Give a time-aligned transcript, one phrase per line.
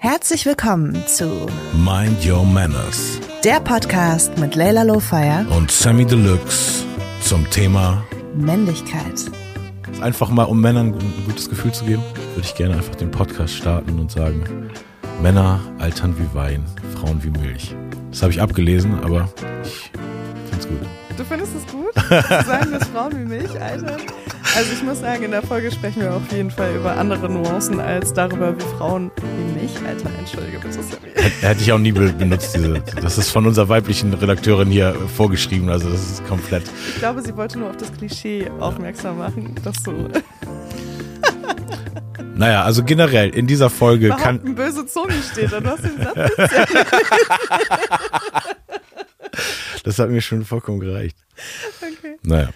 [0.00, 6.84] Herzlich willkommen zu Mind Your Manners der Podcast mit Leila Lowfire und Sammy Deluxe
[7.20, 9.24] zum Thema Männlichkeit.
[10.00, 12.02] einfach mal, um Männern ein gutes Gefühl zu geben,
[12.34, 14.70] würde ich gerne einfach den Podcast starten und sagen,
[15.20, 17.74] Männer altern wie Wein, Frauen wie Milch.
[18.10, 19.28] Das habe ich abgelesen, aber
[19.64, 19.90] ich
[20.50, 20.80] finde es gut.
[21.16, 21.94] Du findest es gut?
[21.94, 24.00] Zu sagen, dass Frauen wie Milch altern?
[24.56, 27.78] Also ich muss sagen, in der Folge sprechen wir auf jeden Fall über andere Nuancen
[27.80, 30.12] als darüber, wie Frauen wie Milch altern.
[30.18, 30.80] Entschuldige bitte.
[31.46, 32.80] Hätte ich auch nie be- benutzt, diese.
[33.00, 36.64] Das ist von unserer weiblichen Redakteurin hier vorgeschrieben, also das ist komplett.
[36.94, 39.92] Ich glaube, sie wollte nur auf das Klischee aufmerksam machen, dass so
[42.34, 44.38] Naja, also generell in dieser Folge kann.
[44.40, 45.52] behaupten böse Zunge steht.
[45.52, 46.16] Du hast den Satz
[49.84, 51.16] Das hat mir schon vollkommen gereicht.
[51.80, 52.16] okay.
[52.22, 52.48] Naja.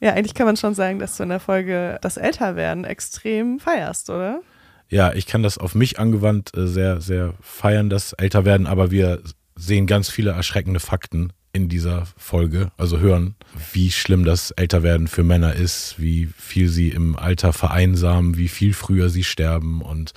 [0.00, 4.10] Ja, eigentlich kann man schon sagen, dass du in der Folge das Älterwerden extrem feierst,
[4.10, 4.40] oder?
[4.88, 9.22] Ja, ich kann das auf mich angewandt äh, sehr, sehr feiern, das Älterwerden, aber wir
[9.56, 13.34] sehen ganz viele erschreckende Fakten in dieser Folge, also hören,
[13.72, 18.74] wie schlimm das Älterwerden für Männer ist, wie viel sie im Alter vereinsamen, wie viel
[18.74, 20.12] früher sie sterben und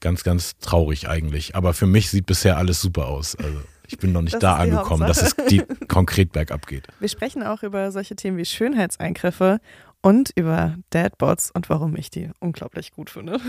[0.00, 1.54] ganz, ganz traurig eigentlich.
[1.54, 3.36] Aber für mich sieht bisher alles super aus.
[3.36, 6.86] Also ich bin noch nicht Das da angekommen, dass es die konkret bergab geht.
[7.00, 9.60] Wir sprechen auch über solche Themen wie Schönheitseingriffe
[10.02, 13.40] und über Dadbots und warum ich die unglaublich gut finde.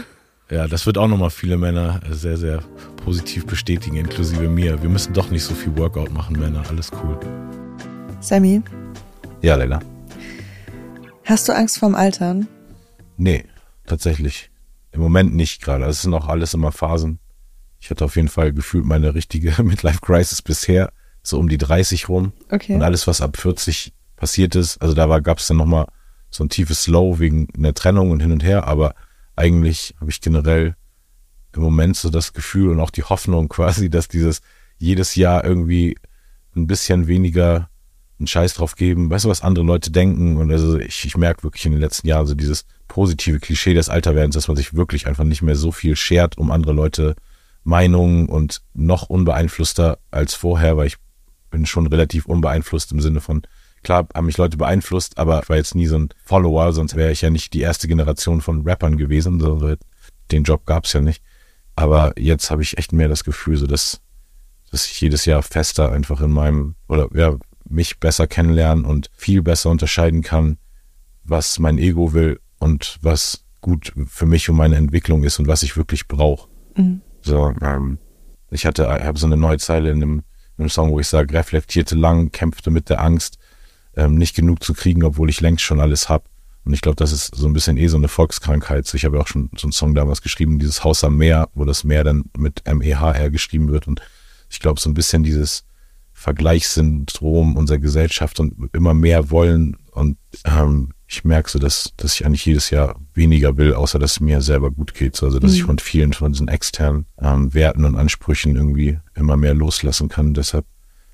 [0.50, 2.60] Ja, das wird auch nochmal viele Männer sehr, sehr
[3.04, 4.82] positiv bestätigen, inklusive mir.
[4.84, 6.64] Wir müssen doch nicht so viel Workout machen, Männer.
[6.70, 7.20] Alles cool.
[8.20, 8.62] Sammy,
[9.42, 9.80] Ja, Leila.
[11.24, 12.48] hast du Angst vorm Altern?
[13.18, 13.46] Nee,
[13.88, 14.52] tatsächlich.
[14.92, 15.86] Im Moment nicht gerade.
[15.86, 17.20] Es sind auch alles immer Phasen.
[17.86, 20.92] Ich hatte auf jeden Fall gefühlt meine richtige Midlife-Crisis bisher,
[21.22, 22.34] so um die 30 rum.
[22.50, 22.74] Okay.
[22.74, 25.86] Und alles, was ab 40 passiert ist, also da gab es dann nochmal
[26.32, 28.96] so ein tiefes Low wegen einer Trennung und hin und her, aber
[29.36, 30.76] eigentlich habe ich generell
[31.54, 34.42] im Moment so das Gefühl und auch die Hoffnung quasi, dass dieses
[34.80, 35.96] jedes Jahr irgendwie
[36.56, 37.70] ein bisschen weniger
[38.18, 41.44] einen Scheiß drauf geben, weißt du, was andere Leute denken und also ich, ich merke
[41.44, 45.06] wirklich in den letzten Jahren so dieses positive Klischee des Alterwerdens, dass man sich wirklich
[45.06, 47.16] einfach nicht mehr so viel schert um andere Leute
[47.66, 50.98] Meinungen und noch unbeeinflusster als vorher, weil ich
[51.50, 53.42] bin schon relativ unbeeinflusst im Sinne von,
[53.84, 57.12] klar haben mich Leute beeinflusst, aber ich war jetzt nie so ein Follower, sonst wäre
[57.12, 59.76] ich ja nicht die erste Generation von Rappern gewesen, so,
[60.32, 61.22] den Job gab's ja nicht.
[61.76, 64.00] Aber jetzt habe ich echt mehr das Gefühl, so dass,
[64.72, 67.36] dass ich jedes Jahr fester einfach in meinem, oder ja,
[67.68, 70.58] mich besser kennenlernen und viel besser unterscheiden kann,
[71.24, 75.64] was mein Ego will und was gut für mich und meine Entwicklung ist und was
[75.64, 76.48] ich wirklich brauche.
[76.76, 77.02] Mhm.
[77.26, 77.98] So, ähm,
[78.52, 80.24] ich hatte, habe so eine neue Zeile in einem,
[80.58, 83.40] in einem Song, wo ich sage, reflektierte lang, kämpfte mit der Angst,
[83.96, 86.30] ähm, nicht genug zu kriegen, obwohl ich längst schon alles hab.
[86.66, 88.92] Und ich glaube, das ist so ein bisschen eh so eine Volkskrankheit.
[88.94, 91.66] Ich habe ja auch schon so einen Song damals geschrieben, dieses Haus am Meer, wo
[91.66, 93.88] das Meer dann mit M-E-H-R geschrieben wird.
[93.88, 94.02] Und
[94.50, 95.66] ich glaube, so ein bisschen dieses
[96.14, 99.78] Vergleichssyndrom unserer Gesellschaft und immer mehr wollen.
[99.96, 104.14] Und ähm, ich merke so, dass, dass ich eigentlich jedes Jahr weniger will, außer dass
[104.14, 105.16] es mir selber gut geht.
[105.16, 109.38] So, Also, dass ich von vielen von diesen externen ähm, Werten und Ansprüchen irgendwie immer
[109.38, 110.34] mehr loslassen kann.
[110.34, 110.66] Deshalb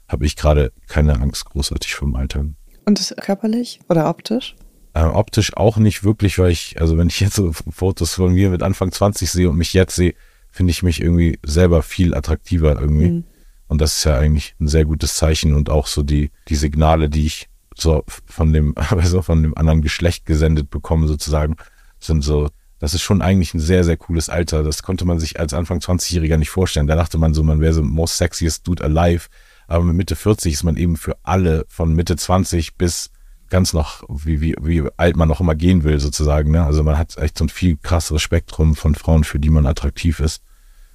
[0.08, 2.56] habe ich gerade keine Angst großartig vom Altern.
[2.86, 4.56] Und körperlich oder optisch?
[4.94, 8.50] Äh, optisch auch nicht wirklich, weil ich, also wenn ich jetzt so Fotos von mir
[8.50, 10.16] mit Anfang 20 sehe und mich jetzt sehe,
[10.50, 13.10] finde ich mich irgendwie selber viel attraktiver irgendwie.
[13.10, 13.24] Mhm.
[13.68, 17.10] Und das ist ja eigentlich ein sehr gutes Zeichen und auch so die, die Signale,
[17.10, 17.48] die ich
[17.82, 21.56] so von dem, also von dem anderen Geschlecht gesendet bekomme sozusagen,
[22.00, 22.50] sind so,
[22.80, 24.64] das ist schon eigentlich ein sehr, sehr cooles Alter.
[24.64, 26.88] Das konnte man sich als Anfang 20-Jähriger nicht vorstellen.
[26.88, 29.28] Da dachte man so, man wäre so most sexiest dude alive.
[29.68, 33.12] Aber mit Mitte 40 ist man eben für alle von Mitte 20 bis
[33.50, 36.52] ganz noch, wie, wie, wie alt man noch immer gehen will, sozusagen.
[36.52, 36.66] Ne?
[36.66, 40.20] Also man hat echt so ein viel krasseres Spektrum von Frauen, für die man attraktiv
[40.20, 40.42] ist.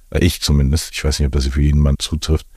[0.09, 0.91] Äh, Ich zumindest.
[0.91, 2.47] Ich weiß nicht, ob das für jeden Mann zutrifft.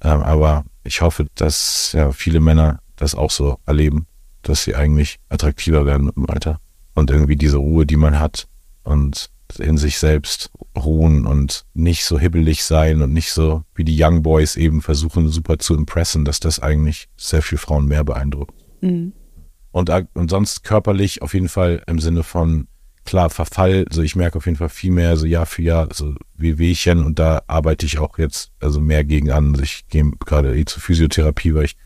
[0.00, 4.06] Ähm, aber ich hoffe, dass ja viele Männer das auch so erleben,
[4.42, 6.60] dass sie eigentlich attraktiver werden im Alter.
[6.94, 8.46] Und irgendwie diese Ruhe, die man hat
[8.84, 13.96] und in sich selbst ruhen und nicht so hibbelig sein und nicht so wie die
[14.00, 18.54] Young Boys eben versuchen, super zu impressen, dass das eigentlich sehr viel Frauen mehr beeindruckt.
[18.80, 19.12] Mhm.
[19.70, 22.68] Und, und sonst körperlich auf jeden Fall im Sinne von,
[23.04, 26.14] klar, Verfall, also ich merke auf jeden Fall viel mehr, so Jahr für Jahr, so
[26.36, 29.52] wie Wehchen und da arbeite ich auch jetzt also mehr gegen an.
[29.52, 31.76] Also ich gehe gerade eh zur Physiotherapie, weil ich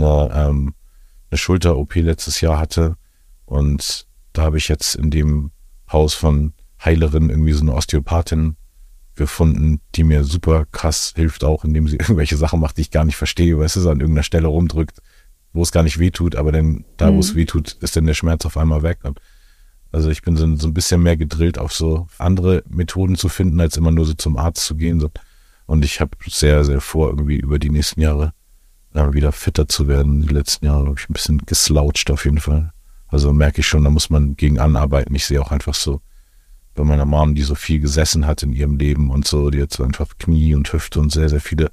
[0.00, 0.74] eine, ähm,
[1.30, 2.96] eine Schulter-OP letztes Jahr hatte
[3.44, 5.50] und da habe ich jetzt in dem
[5.90, 6.52] Haus von
[6.84, 8.56] Heilerin irgendwie so eine Osteopathin
[9.14, 13.04] gefunden, die mir super krass hilft, auch indem sie irgendwelche Sachen macht, die ich gar
[13.04, 15.00] nicht verstehe, weil es an irgendeiner Stelle rumdrückt,
[15.52, 18.46] wo es gar nicht wehtut, aber dann da, wo es wehtut, ist dann der Schmerz
[18.46, 19.00] auf einmal weg.
[19.02, 19.20] Und
[19.90, 23.60] Also ich bin so, so ein bisschen mehr gedrillt auf so andere Methoden zu finden,
[23.60, 25.04] als immer nur so zum Arzt zu gehen.
[25.66, 28.32] Und ich habe sehr, sehr vor, irgendwie über die nächsten Jahre
[28.94, 30.22] wieder fitter zu werden.
[30.22, 32.72] Die letzten Jahre habe ich ein bisschen gesloucht auf jeden Fall.
[33.08, 35.14] Also merke ich schon, da muss man gegen anarbeiten.
[35.14, 36.00] Ich sehe auch einfach so
[36.74, 39.82] bei meiner Mom, die so viel gesessen hat in ihrem Leben und so, die so
[39.82, 41.70] einfach Knie und Hüfte und sehr, sehr viele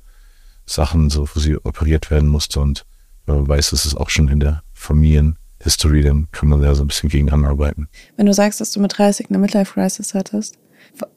[0.66, 2.60] Sachen, so wo sie operiert werden musste.
[2.60, 2.86] Und
[3.26, 6.84] wenn man weiß, das ist auch schon in der Familienhistory, dann kann man da so
[6.84, 7.88] ein bisschen gegen anarbeiten.
[8.18, 10.58] Wenn du sagst, dass du mit 30 eine Midlife-Crisis hattest,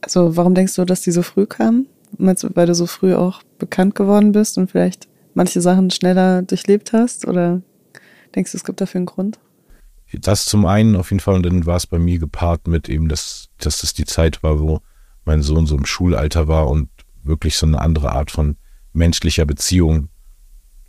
[0.03, 1.87] also warum denkst du, dass die so früh kam?
[2.13, 5.09] Weil du so früh auch bekannt geworden bist und vielleicht
[5.39, 7.27] manche Sachen schneller durchlebt hast?
[7.27, 7.63] Oder
[8.35, 9.39] denkst du, es gibt dafür einen Grund?
[10.13, 13.09] Das zum einen auf jeden Fall und dann war es bei mir gepaart mit eben,
[13.09, 14.81] dass, dass das die Zeit war, wo
[15.25, 16.89] mein Sohn so im Schulalter war und
[17.23, 18.57] wirklich so eine andere Art von
[18.93, 20.09] menschlicher Beziehung,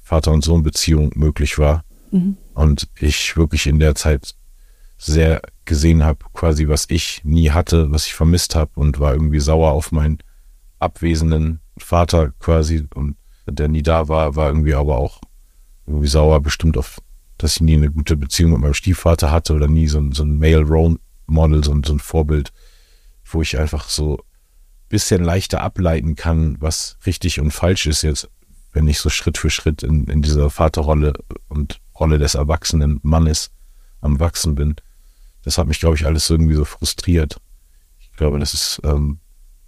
[0.01, 1.83] Vater- und Sohn-Beziehung möglich war.
[2.11, 2.37] Mhm.
[2.55, 4.35] Und ich wirklich in der Zeit
[4.97, 9.39] sehr gesehen habe, quasi was ich nie hatte, was ich vermisst habe und war irgendwie
[9.39, 10.17] sauer auf meinen
[10.79, 13.15] abwesenden Vater quasi und
[13.51, 15.21] der nie da war, war irgendwie aber auch
[15.87, 16.99] irgendwie sauer bestimmt auf
[17.39, 20.23] dass ich nie eine gute Beziehung mit meinem Stiefvater hatte oder nie so ein, so
[20.23, 22.51] ein Male Role Model, so ein, so ein Vorbild,
[23.23, 24.19] wo ich einfach so
[24.89, 28.29] bisschen leichter ableiten kann, was richtig und falsch ist jetzt,
[28.73, 31.13] wenn ich so Schritt für Schritt in, in dieser Vaterrolle
[31.47, 33.51] und Rolle des erwachsenen Mannes
[34.01, 34.75] am Wachsen bin.
[35.43, 37.39] Das hat mich, glaube ich, alles irgendwie so frustriert.
[37.99, 39.19] Ich glaube, das ist, ähm,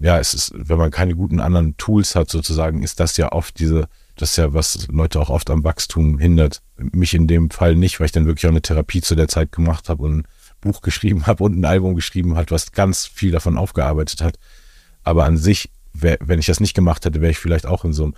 [0.02, 3.60] ja, es ist, wenn man keine guten anderen Tools hat, sozusagen, ist das ja oft
[3.60, 3.88] diese
[4.22, 6.62] das ist ja, was Leute auch oft am Wachstum hindert.
[6.78, 9.52] Mich in dem Fall nicht, weil ich dann wirklich auch eine Therapie zu der Zeit
[9.52, 10.28] gemacht habe und ein
[10.62, 14.38] Buch geschrieben habe und ein Album geschrieben hat, was ganz viel davon aufgearbeitet hat.
[15.04, 17.94] Aber an sich, wär, wenn ich das nicht gemacht hätte, wäre ich vielleicht auch in
[17.94, 18.14] so einem,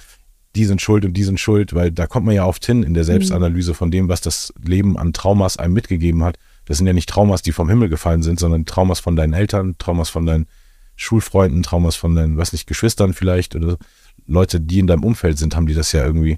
[0.56, 2.94] die sind schuld und die sind schuld, weil da kommt man ja oft hin in
[2.94, 6.38] der Selbstanalyse von dem, was das Leben an Traumas einem mitgegeben hat.
[6.66, 9.76] Das sind ja nicht Traumas, die vom Himmel gefallen sind, sondern Traumas von deinen Eltern,
[9.80, 10.48] Traumas von deinen
[10.96, 13.78] Schulfreunden, Traumas von deinen, was nicht, Geschwistern vielleicht oder
[14.26, 16.38] Leute, die in deinem Umfeld sind, haben die das ja irgendwie,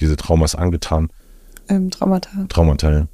[0.00, 1.10] diese Traumas angetan.
[1.68, 2.46] Ähm, Traumata.
[2.48, 3.08] Traumata, ja.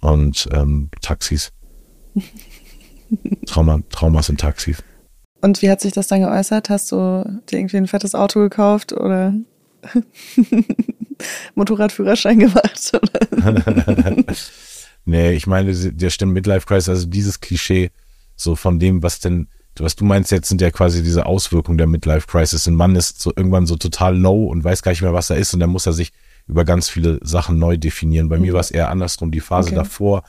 [0.00, 1.52] Und ähm, Taxis.
[3.46, 4.82] Trauma, Traumas in Taxis.
[5.40, 6.68] Und wie hat sich das dann geäußert?
[6.68, 9.34] Hast du dir irgendwie ein fettes Auto gekauft oder
[11.54, 13.00] Motorradführerschein gemacht?
[15.04, 17.90] nee, ich meine, der stimmt Midlife Crisis, also dieses Klischee
[18.34, 19.48] so von dem, was denn
[19.80, 22.66] was du meinst jetzt sind ja quasi diese Auswirkungen der Midlife Crisis.
[22.66, 25.36] Ein Mann ist so irgendwann so total low und weiß gar nicht mehr, was er
[25.36, 26.12] ist und dann muss er sich
[26.46, 28.28] über ganz viele Sachen neu definieren.
[28.28, 28.42] Bei mhm.
[28.42, 29.30] mir war es eher andersrum.
[29.30, 29.76] Die Phase okay.
[29.76, 30.22] davor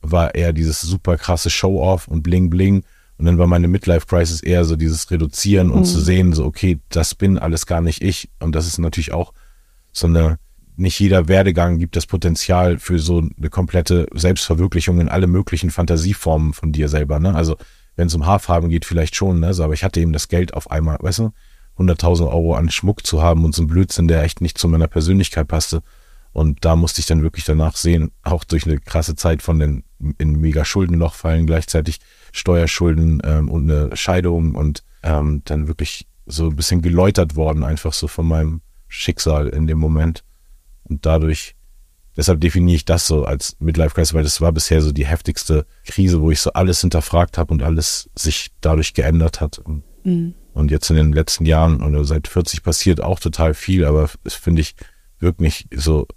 [0.00, 2.84] war eher dieses super krasse Show-off und bling bling.
[3.16, 5.84] Und dann war meine Midlife Crisis eher so dieses Reduzieren und mhm.
[5.84, 8.30] zu sehen, so, okay, das bin alles gar nicht ich.
[8.38, 9.32] Und das ist natürlich auch
[9.92, 10.38] so eine,
[10.76, 16.52] nicht jeder Werdegang gibt das Potenzial für so eine komplette Selbstverwirklichung in alle möglichen Fantasieformen
[16.52, 17.18] von dir selber.
[17.18, 17.34] Ne?
[17.34, 17.56] Also
[17.98, 19.52] wenn es um Haarfarben geht, vielleicht schon, ne?
[19.52, 21.32] So, aber ich hatte eben das Geld auf einmal, weißt du,
[21.78, 24.86] 100.000 Euro an Schmuck zu haben und so ein Blödsinn, der echt nicht zu meiner
[24.86, 25.82] Persönlichkeit passte.
[26.32, 29.82] Und da musste ich dann wirklich danach sehen, auch durch eine krasse Zeit von den
[30.18, 31.98] in mega Schuldenloch fallen, gleichzeitig
[32.32, 37.92] Steuerschulden ähm, und eine Scheidung und ähm, dann wirklich so ein bisschen geläutert worden, einfach
[37.92, 40.22] so von meinem Schicksal in dem Moment.
[40.84, 41.56] Und dadurch
[42.18, 45.66] Deshalb definiere ich das so als Midlife Crisis, weil das war bisher so die heftigste
[45.86, 49.58] Krise, wo ich so alles hinterfragt habe und alles sich dadurch geändert hat.
[49.60, 50.34] Und, mhm.
[50.52, 54.34] und jetzt in den letzten Jahren oder seit 40 passiert auch total viel, aber es
[54.34, 54.74] finde ich
[55.20, 56.08] wirkt nicht so,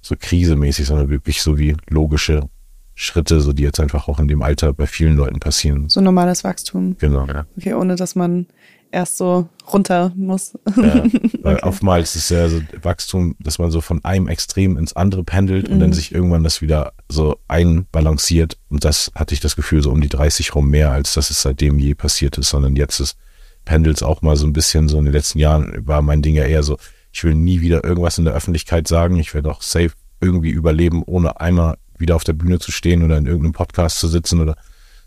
[0.00, 2.48] so krisemäßig, sondern wirklich so wie logische
[2.94, 5.88] Schritte, so die jetzt einfach auch in dem Alter bei vielen Leuten passieren.
[5.88, 6.96] So normales Wachstum.
[6.98, 7.46] Genau, ja.
[7.56, 8.46] Okay, ohne dass man
[8.94, 10.56] erst so runter muss.
[10.76, 11.04] Ja,
[11.42, 11.64] weil okay.
[11.64, 15.80] oftmals ist ja so Wachstum, dass man so von einem Extrem ins andere pendelt und
[15.80, 15.94] dann mhm.
[15.94, 18.56] sich irgendwann das wieder so einbalanciert.
[18.70, 21.42] Und das hatte ich das Gefühl so um die 30 rum mehr, als dass es
[21.42, 23.16] seitdem je passiert ist, sondern jetzt ist
[23.64, 26.44] Pendels auch mal so ein bisschen so in den letzten Jahren war mein Ding ja
[26.44, 26.78] eher so,
[27.12, 29.16] ich will nie wieder irgendwas in der Öffentlichkeit sagen.
[29.16, 33.16] Ich werde auch safe irgendwie überleben, ohne einmal wieder auf der Bühne zu stehen oder
[33.16, 34.56] in irgendeinem Podcast zu sitzen oder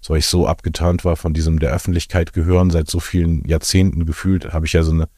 [0.01, 4.05] so weil ich so abgeturnt war von diesem der Öffentlichkeit gehören, seit so vielen Jahrzehnten
[4.05, 5.09] gefühlt, habe ich ja so eine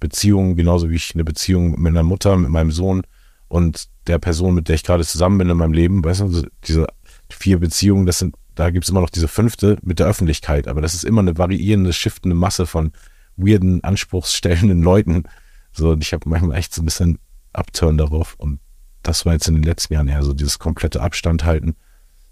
[0.00, 3.02] Beziehung, genauso wie ich eine Beziehung mit meiner Mutter, mit meinem Sohn
[3.48, 6.86] und der Person, mit der ich gerade zusammen bin in meinem Leben, weißt du, diese
[7.30, 10.94] vier Beziehungen, das sind, da gibt's immer noch diese fünfte mit der Öffentlichkeit, aber das
[10.94, 12.92] ist immer eine variierende, shiftende Masse von
[13.36, 15.24] weirden, anspruchsstellenden Leuten.
[15.72, 17.18] So, und ich habe manchmal echt so ein bisschen
[17.52, 18.60] Upturn darauf und
[19.08, 21.76] das war jetzt in den letzten Jahren eher so dieses komplette Abstand halten.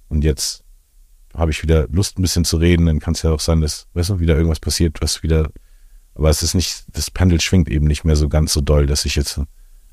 [0.09, 0.63] Und jetzt
[1.35, 3.87] habe ich wieder Lust, ein bisschen zu reden, dann kann es ja auch sein, dass,
[3.95, 5.51] weißt du, wieder irgendwas passiert, was wieder,
[6.15, 9.05] aber es ist nicht, das Pendel schwingt eben nicht mehr so ganz so doll, dass
[9.05, 9.41] ich jetzt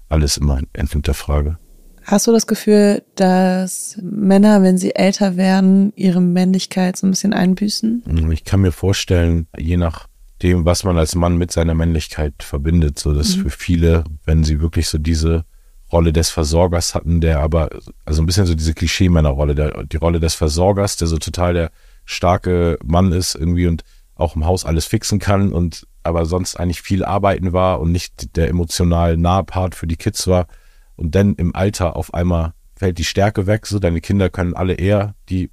[0.09, 1.57] alles immer hinterfrage.
[2.03, 7.33] Hast du das Gefühl, dass Männer, wenn sie älter werden, ihre Männlichkeit so ein bisschen
[7.33, 8.03] einbüßen?
[8.31, 13.13] Ich kann mir vorstellen, je nachdem, was man als Mann mit seiner Männlichkeit verbindet, so
[13.13, 13.43] dass mhm.
[13.43, 15.45] für viele, wenn sie wirklich so diese
[15.93, 17.69] Rolle des Versorgers hatten, der aber,
[18.05, 21.71] also ein bisschen so diese Klischee-Männerrolle, die Rolle des Versorgers, der so total der
[22.05, 23.83] starke Mann ist irgendwie und
[24.15, 28.35] auch im Haus alles fixen kann und aber sonst eigentlich viel arbeiten war und nicht
[28.35, 30.47] der emotional nahe Part für die Kids war.
[30.95, 34.73] Und dann im Alter auf einmal fällt die Stärke weg, so deine Kinder können alle
[34.73, 35.49] eher die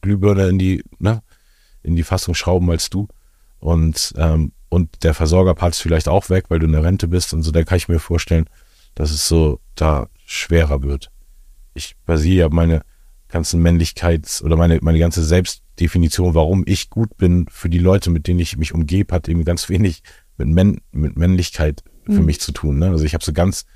[0.00, 1.22] Glühbirne in die, ne,
[1.82, 3.08] in die Fassung schrauben als du.
[3.58, 7.34] Und ähm, und der Versorgerpart ist vielleicht auch weg, weil du in der Rente bist
[7.34, 8.46] und so, da kann ich mir vorstellen,
[8.94, 11.10] dass es so da schwerer wird.
[11.74, 12.82] Ich basiere ja meine
[13.28, 18.26] ganzen Männlichkeits- oder meine, meine ganze Selbstdefinition, warum ich gut bin für die Leute, mit
[18.26, 20.02] denen ich mich umgebe, hat eben ganz wenig
[20.36, 22.26] mit, Männ mit Männlichkeit für mhm.
[22.26, 22.78] mich zu tun.
[22.78, 22.88] Ne?
[22.88, 23.66] Also ich habe so ganz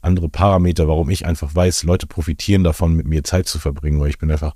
[0.00, 4.10] andere Parameter, warum ich einfach weiß, Leute profitieren davon, mit mir Zeit zu verbringen, weil
[4.10, 4.54] ich bin einfach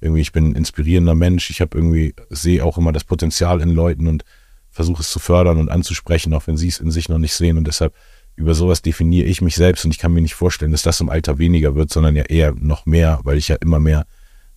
[0.00, 3.70] irgendwie, ich bin ein inspirierender Mensch, ich habe irgendwie, sehe auch immer das Potenzial in
[3.70, 4.24] Leuten und
[4.70, 7.58] versuche es zu fördern und anzusprechen, auch wenn sie es in sich noch nicht sehen
[7.58, 7.94] und deshalb
[8.38, 11.08] über sowas definiere ich mich selbst und ich kann mir nicht vorstellen, dass das im
[11.08, 14.06] Alter weniger wird, sondern ja eher noch mehr, weil ich ja immer mehr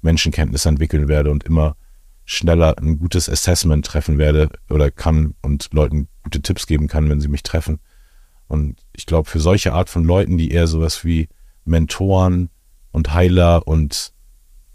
[0.03, 1.75] Menschenkenntnis entwickeln werde und immer
[2.23, 7.21] schneller ein gutes Assessment treffen werde oder kann und Leuten gute Tipps geben kann, wenn
[7.21, 7.79] sie mich treffen.
[8.47, 11.27] Und ich glaube, für solche Art von Leuten, die eher sowas wie
[11.65, 12.51] Mentoren
[12.91, 14.13] und Heiler und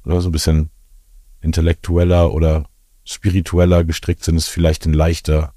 [0.05, 0.71] oder so ein bisschen
[1.43, 2.65] intellektueller oder
[3.05, 5.55] spiritueller gestrickt sind, ist vielleicht ein leichter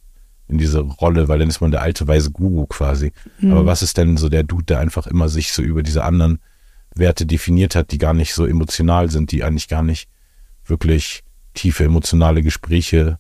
[0.49, 3.13] in diese Rolle, weil dann ist man der alte weise Guru quasi.
[3.39, 3.51] Mhm.
[3.51, 6.39] Aber was ist denn so der Dude, der einfach immer sich so über diese anderen
[6.95, 10.09] Werte definiert hat, die gar nicht so emotional sind, die eigentlich gar nicht
[10.65, 13.19] wirklich tiefe emotionale Gespräche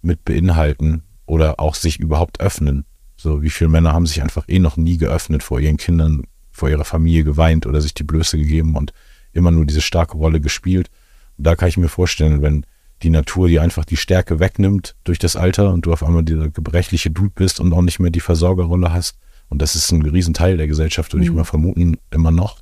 [0.00, 2.84] mit beinhalten oder auch sich überhaupt öffnen.
[3.16, 6.70] So, wie viele Männer haben sich einfach eh noch nie geöffnet vor ihren Kindern, vor
[6.70, 8.92] ihrer Familie geweint oder sich die Blöße gegeben und
[9.32, 10.88] immer nur diese starke Rolle gespielt.
[11.36, 12.64] Und da kann ich mir vorstellen, wenn
[13.02, 16.48] die Natur dir einfach die Stärke wegnimmt durch das Alter und du auf einmal dieser
[16.48, 19.18] gebrechliche Dude bist und auch nicht mehr die Versorgerrolle hast.
[19.48, 21.30] Und das ist ein Riesenteil der Gesellschaft, würde mhm.
[21.30, 22.60] ich mal vermuten, immer noch,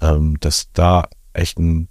[0.00, 1.88] ähm, dass da echt ein,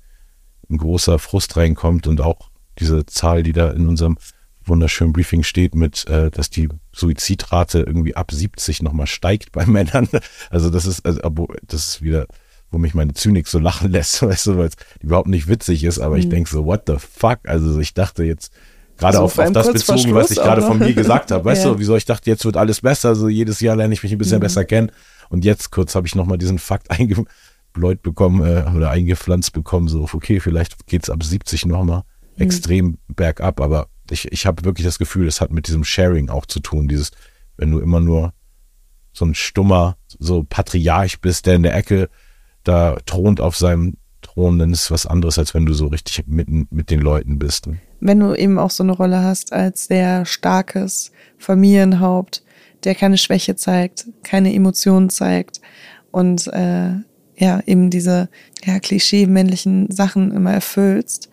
[0.70, 4.18] ein großer Frust reinkommt und auch diese Zahl, die da in unserem
[4.64, 10.08] wunderschönen Briefing steht mit, äh, dass die Suizidrate irgendwie ab 70 nochmal steigt bei Männern.
[10.50, 12.28] Also das ist, also, das ist wieder,
[12.72, 16.00] wo mich meine Zynik so lachen lässt, weißt du, weil es überhaupt nicht witzig ist,
[16.00, 16.22] aber mhm.
[16.22, 17.40] ich denke so, what the fuck?
[17.46, 18.52] Also ich dachte jetzt,
[18.98, 21.72] gerade so auf, auf das bezogen, was ich gerade von mir gesagt habe, weißt ja.
[21.72, 24.18] du, wieso ich dachte, jetzt wird alles besser, so jedes Jahr lerne ich mich ein
[24.18, 24.42] bisschen mhm.
[24.42, 24.92] besser kennen.
[25.30, 30.08] Und jetzt kurz habe ich nochmal diesen Fakt eingebläut bekommen äh, oder eingepflanzt bekommen, so,
[30.14, 32.04] okay, vielleicht geht's ab 70 nochmal
[32.36, 32.44] mhm.
[32.44, 36.46] extrem bergab, aber ich, ich habe wirklich das Gefühl, es hat mit diesem Sharing auch
[36.46, 37.12] zu tun, dieses,
[37.58, 38.34] wenn du immer nur
[39.14, 42.10] so ein stummer, so Patriarch bist, der in der Ecke
[42.64, 46.26] da thront auf seinem Thron, dann ist es was anderes, als wenn du so richtig
[46.28, 47.68] mitten mit den Leuten bist.
[48.00, 52.44] Wenn du eben auch so eine Rolle hast als sehr starkes Familienhaupt,
[52.84, 55.62] der keine Schwäche zeigt, keine Emotionen zeigt
[56.12, 56.94] und äh,
[57.38, 58.30] ja, eben diese
[58.64, 61.30] ja, klischee-männlichen Sachen immer erfüllst,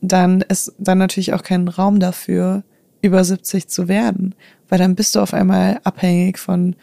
[0.00, 2.62] dann ist dann natürlich auch kein Raum dafür,
[3.02, 4.34] über 70 zu werden,
[4.68, 6.76] weil dann bist du auf einmal abhängig von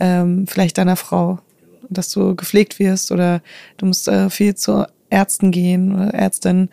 [0.00, 1.40] ähm, vielleicht deiner Frau,
[1.88, 3.42] dass du gepflegt wirst oder
[3.76, 6.68] du musst äh, viel zu Ärzten gehen oder Ärztin,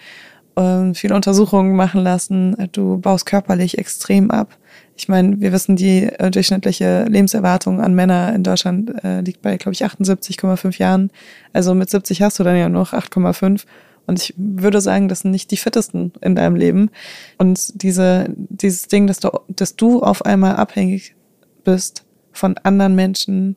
[0.56, 2.56] äh, viele Untersuchungen machen lassen.
[2.72, 4.58] Du baust körperlich extrem ab.
[4.96, 9.58] Ich meine, wir wissen, die äh, durchschnittliche Lebenserwartung an Männer in Deutschland äh, liegt bei,
[9.58, 11.12] glaube ich, 78,5 Jahren.
[11.53, 13.63] Also mit 70 hast du dann ja noch 8,5.
[14.08, 16.89] Und ich würde sagen, das sind nicht die fittesten in deinem Leben.
[17.38, 21.15] Und diese, dieses Ding, dass du, dass du auf einmal abhängig
[21.63, 23.56] bist von anderen Menschen,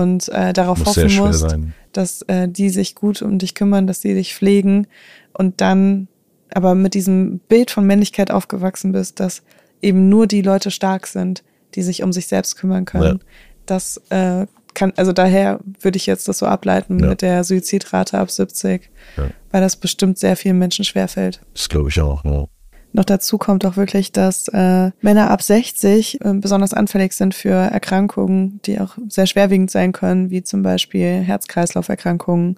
[0.00, 1.74] und äh, darauf Muss hoffen musst, sein.
[1.92, 4.86] dass äh, die sich gut um dich kümmern, dass sie dich pflegen
[5.32, 6.08] und dann
[6.52, 9.42] aber mit diesem Bild von Männlichkeit aufgewachsen bist, dass
[9.82, 13.20] eben nur die Leute stark sind, die sich um sich selbst kümmern können.
[13.20, 13.26] Ja.
[13.66, 17.06] Das äh, kann, also daher würde ich jetzt das so ableiten ja.
[17.06, 19.30] mit der Suizidrate ab 70, ja.
[19.50, 21.40] weil das bestimmt sehr vielen Menschen schwerfällt.
[21.54, 22.24] Das glaube ich auch.
[22.24, 22.46] Ja.
[22.92, 27.50] Noch dazu kommt auch wirklich, dass äh, Männer ab 60 äh, besonders anfällig sind für
[27.50, 32.56] Erkrankungen, die auch sehr schwerwiegend sein können, wie zum Beispiel Herz-Kreislauf-Erkrankungen,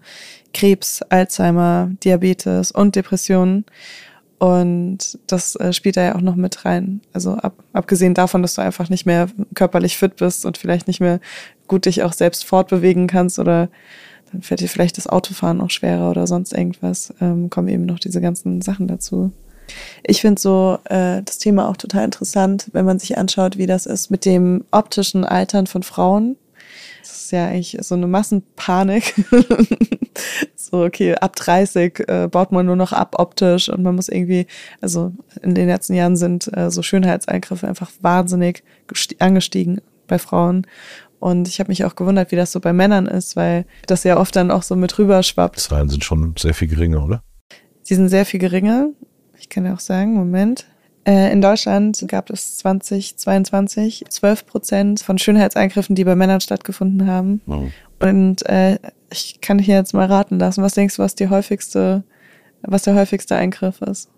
[0.55, 3.67] Krebs, Alzheimer, Diabetes und Depressionen.
[4.39, 7.03] Und das äh, spielt da ja auch noch mit rein.
[7.12, 11.01] Also ab, abgesehen davon, dass du einfach nicht mehr körperlich fit bist und vielleicht nicht
[11.01, 11.21] mehr
[11.69, 13.69] gut dich auch selbst fortbewegen kannst oder
[14.33, 17.99] dann fällt dir vielleicht das Autofahren auch schwerer oder sonst irgendwas, ähm, kommen eben noch
[17.99, 19.31] diese ganzen Sachen dazu.
[20.04, 23.87] Ich finde so äh, das Thema auch total interessant, wenn man sich anschaut, wie das
[23.87, 26.37] ist mit dem optischen Altern von Frauen.
[27.00, 29.14] Das ist ja eigentlich so eine Massenpanik.
[30.57, 34.47] so, okay, ab 30 äh, baut man nur noch ab optisch und man muss irgendwie,
[34.81, 38.62] also in den letzten Jahren sind äh, so Schönheitseingriffe einfach wahnsinnig
[39.19, 40.66] angestiegen bei Frauen.
[41.19, 44.19] Und ich habe mich auch gewundert, wie das so bei Männern ist, weil das ja
[44.19, 45.61] oft dann auch so mit rüber schwappt.
[45.61, 47.23] Zahlen sind schon sehr viel geringer, oder?
[47.88, 48.88] Die sind sehr viel geringer.
[49.43, 50.67] Ich kann ja auch sagen, Moment.
[51.05, 57.41] Äh, in Deutschland gab es 2022 12 Prozent von Schönheitseingriffen, die bei Männern stattgefunden haben.
[57.49, 57.65] Oh.
[57.99, 58.79] Und äh,
[59.11, 60.63] ich kann hier jetzt mal raten lassen.
[60.63, 62.05] Was denkst du, was die häufigste,
[62.63, 64.11] was der häufigste Eingriff ist?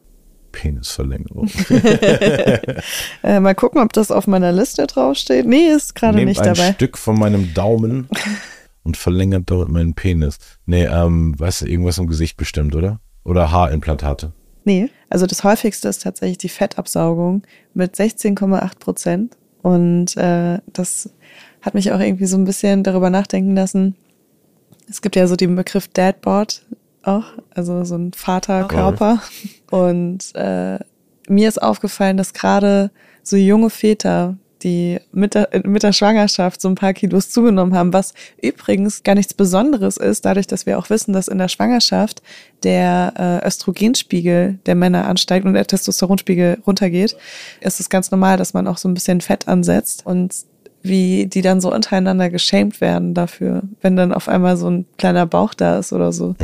[0.52, 1.48] Penisverlängerung.
[3.22, 5.46] äh, mal gucken, ob das auf meiner Liste draufsteht.
[5.46, 6.68] Nee, ist gerade nicht dabei.
[6.68, 8.08] ein Stück von meinem Daumen
[8.82, 10.36] und verlängert dort meinen Penis.
[10.66, 13.00] Nee, ähm, weißt du, irgendwas im Gesicht bestimmt, oder?
[13.24, 14.34] Oder Haarimplantate.
[14.64, 17.42] Nee, also das häufigste ist tatsächlich die Fettabsaugung
[17.74, 19.36] mit 16,8 Prozent.
[19.62, 21.10] Und äh, das
[21.62, 23.96] hat mich auch irgendwie so ein bisschen darüber nachdenken lassen.
[24.88, 26.62] Es gibt ja so den Begriff Dadboard
[27.02, 29.22] auch, also so ein Vaterkörper.
[29.70, 29.76] Oh.
[29.76, 30.78] Und äh,
[31.28, 32.90] mir ist aufgefallen, dass gerade
[33.22, 37.92] so junge Väter die mit der, mit der Schwangerschaft so ein paar Kilos zugenommen haben,
[37.92, 42.22] was übrigens gar nichts Besonderes ist, dadurch, dass wir auch wissen, dass in der Schwangerschaft
[42.62, 47.16] der äh, Östrogenspiegel der Männer ansteigt und der Testosteronspiegel runtergeht,
[47.60, 50.34] ist es ganz normal, dass man auch so ein bisschen Fett ansetzt und
[50.82, 55.26] wie die dann so untereinander geschämt werden dafür, wenn dann auf einmal so ein kleiner
[55.26, 56.34] Bauch da ist oder so.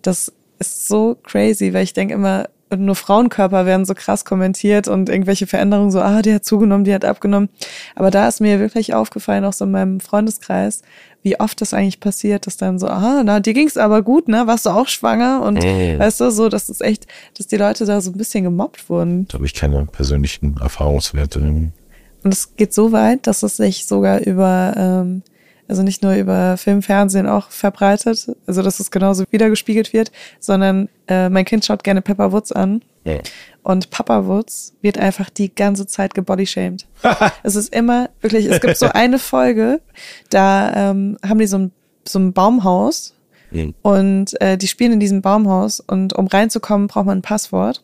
[0.00, 5.08] Das ist so crazy, weil ich denke immer, nur Frauenkörper werden so krass kommentiert und
[5.08, 7.48] irgendwelche Veränderungen so, ah, die hat zugenommen, die hat abgenommen.
[7.94, 10.82] Aber da ist mir wirklich aufgefallen, auch so in meinem Freundeskreis,
[11.22, 14.46] wie oft das eigentlich passiert, dass dann so, ah, na, dir ging's aber gut, ne?
[14.46, 15.42] Warst du auch schwanger?
[15.42, 15.98] Und äh.
[15.98, 17.06] weißt du, so, dass es echt,
[17.38, 19.26] dass die Leute da so ein bisschen gemobbt wurden.
[19.28, 21.40] Da habe ich keine persönlichen Erfahrungswerte.
[21.40, 21.72] Und
[22.24, 25.22] es geht so weit, dass es sich sogar über ähm,
[25.72, 30.90] also nicht nur über Film, Fernsehen auch verbreitet, also dass es genauso wiedergespiegelt wird, sondern
[31.08, 32.82] äh, mein Kind schaut gerne Pepper Woods an.
[33.04, 33.20] Ja.
[33.62, 36.86] Und Papa Woods wird einfach die ganze Zeit gebodyshamed.
[37.42, 39.80] es ist immer wirklich, es gibt so eine Folge,
[40.28, 41.72] da ähm, haben die so ein,
[42.06, 43.14] so ein Baumhaus
[43.50, 43.74] mhm.
[43.80, 47.82] und äh, die spielen in diesem Baumhaus und um reinzukommen, braucht man ein Passwort.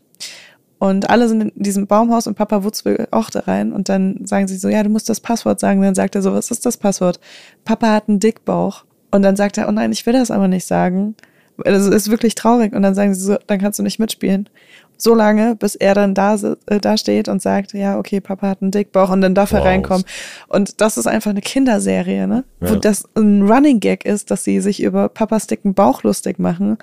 [0.79, 3.73] Und alle sind in diesem Baumhaus und Papa Wutz will auch da rein.
[3.73, 5.81] Und dann sagen sie so, ja, du musst das Passwort sagen.
[5.81, 7.19] Und dann sagt er so, was ist das Passwort?
[7.65, 8.85] Papa hat einen Dickbauch.
[9.11, 11.17] Und dann sagt er, oh nein, ich will das aber nicht sagen.
[11.65, 12.75] Das ist wirklich traurig.
[12.75, 14.49] Und dann sagen sie so, dann kannst du nicht mitspielen.
[14.97, 16.35] So lange, bis er dann da,
[16.67, 19.61] äh, da steht und sagt, ja, okay, Papa hat einen Dickbauch und dann darf wow.
[19.61, 20.05] er reinkommen.
[20.49, 22.45] Und das ist einfach eine Kinderserie, ne?
[22.61, 22.71] Ja.
[22.71, 26.79] Wo das ein Running Gag ist, dass sie sich über Papas dicken Bauch lustig machen.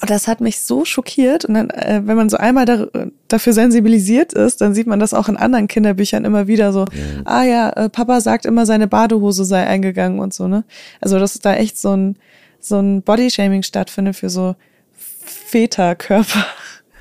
[0.00, 1.44] Und das hat mich so schockiert.
[1.44, 2.86] Und dann, äh, wenn man so einmal da,
[3.26, 7.22] dafür sensibilisiert ist, dann sieht man das auch in anderen Kinderbüchern immer wieder so, ja.
[7.24, 10.64] ah ja, äh, Papa sagt immer, seine Badehose sei eingegangen und so, ne?
[11.00, 12.16] Also, dass da echt so ein,
[12.60, 14.54] so ein Bodyshaming stattfindet für so
[14.94, 16.46] Väterkörper.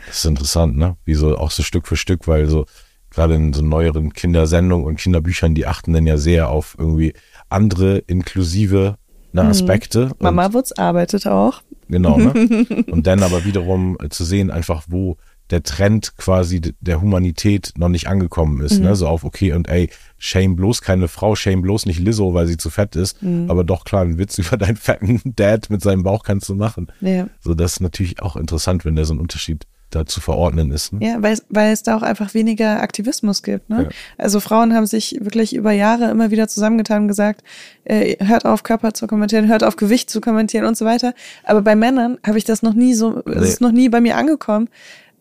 [0.07, 0.95] Das ist interessant, ne?
[1.05, 2.65] Wie so auch so Stück für Stück, weil so
[3.11, 7.13] gerade in so neueren Kindersendungen und Kinderbüchern, die achten dann ja sehr auf irgendwie
[7.49, 8.97] andere inklusive
[9.43, 9.49] ne.
[9.49, 10.11] Aspekte.
[10.19, 11.61] Mama Wutz arbeitet auch.
[11.89, 12.33] Genau, ne?
[12.91, 15.17] Und dann aber wiederum zu sehen, einfach wo
[15.49, 18.73] der Trend quasi der Humanität noch nicht angekommen ist.
[18.73, 18.79] Ne?
[18.79, 18.85] Mhm.
[18.85, 18.95] Ne?
[18.95, 22.57] So auf, okay, und ey, shame bloß keine Frau, shame bloß nicht Lizzo, weil sie
[22.57, 23.21] zu fett ist.
[23.23, 23.49] Mhm.
[23.49, 26.87] Aber doch klar, einen Witz über deinen fetten Dad mit seinem Bauch kannst du machen.
[27.01, 27.27] Ja.
[27.39, 30.93] So, das ist natürlich auch interessant, wenn der so einen Unterschied da zu verordnen ist.
[30.93, 31.05] Ne?
[31.05, 33.69] Ja, weil, weil es da auch einfach weniger Aktivismus gibt.
[33.69, 33.83] Ne?
[33.83, 33.89] Ja.
[34.17, 37.43] Also Frauen haben sich wirklich über Jahre immer wieder zusammengetan und gesagt,
[37.85, 41.13] äh, hört auf Körper zu kommentieren, hört auf Gewicht zu kommentieren und so weiter.
[41.43, 43.47] Aber bei Männern habe ich das noch nie so, es nee.
[43.47, 44.69] ist noch nie bei mir angekommen.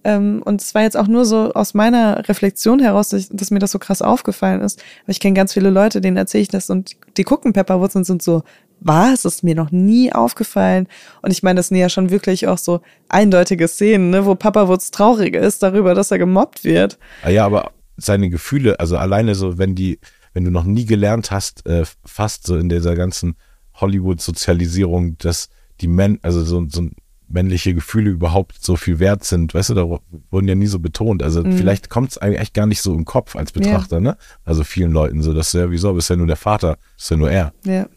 [0.07, 3.51] Ähm, und es war jetzt auch nur so aus meiner Reflexion heraus, dass, ich, dass
[3.51, 4.79] mir das so krass aufgefallen ist.
[5.05, 8.05] Weil ich kenne ganz viele Leute, denen erzähle ich das und die gucken Pepperwoods und
[8.05, 8.45] sind so,
[8.81, 9.25] was?
[9.25, 10.87] Ist mir noch nie aufgefallen.
[11.23, 14.69] Und ich meine, das sind ja schon wirklich auch so eindeutige Szenen, ne, wo Papa
[14.69, 16.99] Wutz traurig ist darüber, dass er gemobbt wird.
[17.23, 19.99] Ah ja, aber seine Gefühle, also alleine so, wenn die,
[20.35, 23.37] wenn du noch nie gelernt hast, äh, fast so in dieser ganzen
[23.75, 25.49] Hollywood-Sozialisierung, dass
[25.81, 26.89] die Män, also so, so
[27.29, 29.99] männliche Gefühle überhaupt so viel wert sind, weißt du, da
[30.31, 31.23] wurden ja nie so betont.
[31.23, 31.53] Also mhm.
[31.53, 34.01] vielleicht kommt es eigentlich echt gar nicht so im Kopf als Betrachter, ja.
[34.01, 34.17] ne?
[34.45, 37.31] Also vielen Leuten so, dass ja, wieso, bist ja nur der Vater, ist ja nur
[37.31, 37.53] er.
[37.65, 37.89] Ja.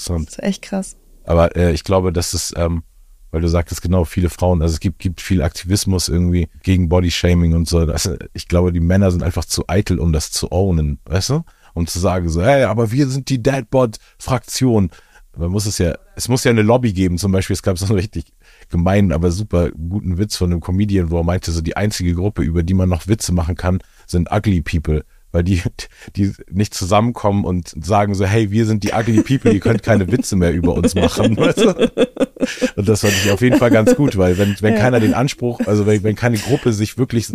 [0.00, 0.28] Interessant.
[0.28, 0.96] Das ist echt krass.
[1.24, 2.82] Aber äh, ich glaube, das ist, ähm,
[3.30, 7.54] weil du sagtest genau, viele Frauen, also es gibt, gibt viel Aktivismus irgendwie gegen Bodyshaming
[7.54, 7.84] und so.
[7.84, 11.44] Das, ich glaube, die Männer sind einfach zu eitel, um das zu ownen, weißt du?
[11.74, 14.90] Um zu sagen so, hey, aber wir sind die Deadbot-Fraktion.
[15.36, 17.86] Man muss es ja, es muss ja eine Lobby geben, zum Beispiel, es gab so
[17.86, 18.32] einen richtig
[18.68, 22.42] gemeinen, aber super guten Witz von einem Comedian, wo er meinte, so die einzige Gruppe,
[22.42, 25.62] über die man noch Witze machen kann, sind Ugly People weil die,
[26.16, 30.10] die nicht zusammenkommen und sagen so, hey, wir sind die ugly people, ihr könnt keine
[30.10, 31.36] Witze mehr über uns machen.
[31.36, 31.90] Weißt du?
[32.76, 34.80] Und das fand ich auf jeden Fall ganz gut, weil wenn, wenn ja.
[34.80, 37.28] keiner den Anspruch, also wenn, wenn keine Gruppe sich wirklich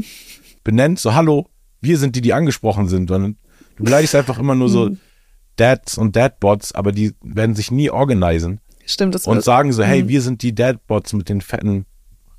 [0.63, 1.47] benennt, so hallo,
[1.81, 3.37] wir sind die, die angesprochen sind, sondern
[3.77, 4.99] du beleidigst einfach immer nur so mhm.
[5.55, 8.59] Dads und Dadbots, aber die werden sich nie organisieren.
[8.85, 10.07] Stimmt, das Und sagen so, hey, mhm.
[10.09, 11.85] wir sind die Dadbots mit den fetten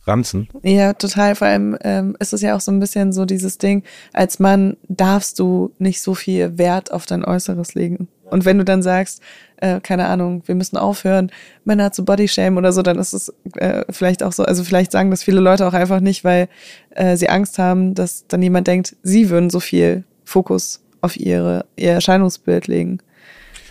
[0.07, 0.49] Ranzen.
[0.63, 1.35] Ja, total.
[1.35, 4.77] Vor allem ähm, ist es ja auch so ein bisschen so dieses Ding, als Mann
[4.89, 8.09] darfst du nicht so viel Wert auf dein Äußeres legen.
[8.31, 9.23] Und wenn du dann sagst,
[9.59, 11.31] äh, keine Ahnung, wir müssen aufhören,
[11.65, 15.11] Männer zu Bodyshamen oder so, dann ist es äh, vielleicht auch so, also vielleicht sagen
[15.11, 16.49] das viele Leute auch einfach nicht, weil
[16.91, 21.67] äh, sie Angst haben, dass dann jemand denkt, sie würden so viel Fokus auf ihre,
[21.77, 22.99] ihr Erscheinungsbild legen.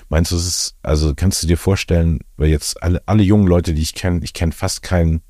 [0.09, 3.73] Meinst du, es ist, also kannst du dir vorstellen, weil jetzt alle, alle jungen Leute,
[3.73, 5.21] die ich kenne, ich kenne fast keinen,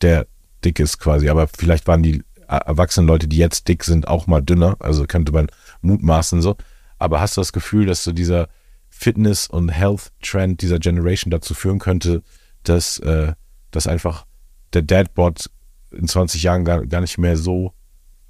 [0.00, 0.26] der
[0.64, 4.42] dick ist quasi, aber vielleicht waren die erwachsenen Leute, die jetzt dick sind, auch mal
[4.42, 5.48] dünner, also könnte man
[5.80, 6.56] mutmaßen so.
[6.98, 8.48] Aber hast du das Gefühl, dass so dieser
[8.90, 12.22] Fitness- und Health-Trend dieser Generation dazu führen könnte,
[12.62, 13.32] dass, äh,
[13.70, 14.26] dass einfach
[14.74, 15.50] der Dadbot
[15.90, 17.72] in 20 Jahren gar, gar nicht mehr so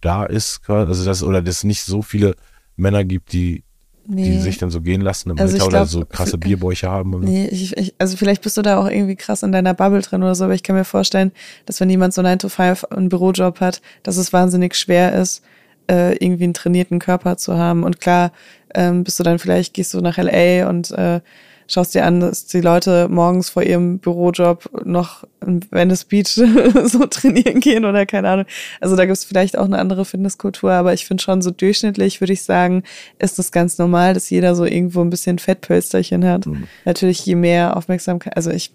[0.00, 2.34] da ist, also das, oder dass es nicht so viele
[2.76, 3.64] Männer gibt, die
[4.06, 4.24] nee.
[4.24, 7.14] die sich dann so gehen lassen im also Alter glaub, oder so krasse Bierbäuche haben.
[7.14, 7.24] Oder?
[7.24, 10.22] Nee, ich, ich, also vielleicht bist du da auch irgendwie krass in deiner Bubble drin
[10.22, 11.32] oder so, aber ich kann mir vorstellen,
[11.66, 15.42] dass wenn jemand so 9 to 5 einen Bürojob hat, dass es wahnsinnig schwer ist,
[15.90, 17.84] äh, irgendwie einen trainierten Körper zu haben.
[17.84, 18.32] Und klar,
[18.74, 21.20] ähm, bist du dann vielleicht, gehst du nach LA und äh,
[21.66, 26.28] schaust dir an, dass die Leute morgens vor ihrem Bürojob noch in Venice Beach
[26.84, 28.46] so trainieren gehen oder keine Ahnung.
[28.80, 32.20] Also da gibt es vielleicht auch eine andere Fitnesskultur, aber ich finde schon so durchschnittlich,
[32.20, 32.82] würde ich sagen,
[33.18, 36.46] ist das ganz normal, dass jeder so irgendwo ein bisschen Fettpölsterchen hat.
[36.46, 36.68] Mhm.
[36.84, 38.72] Natürlich, je mehr Aufmerksamkeit, also ich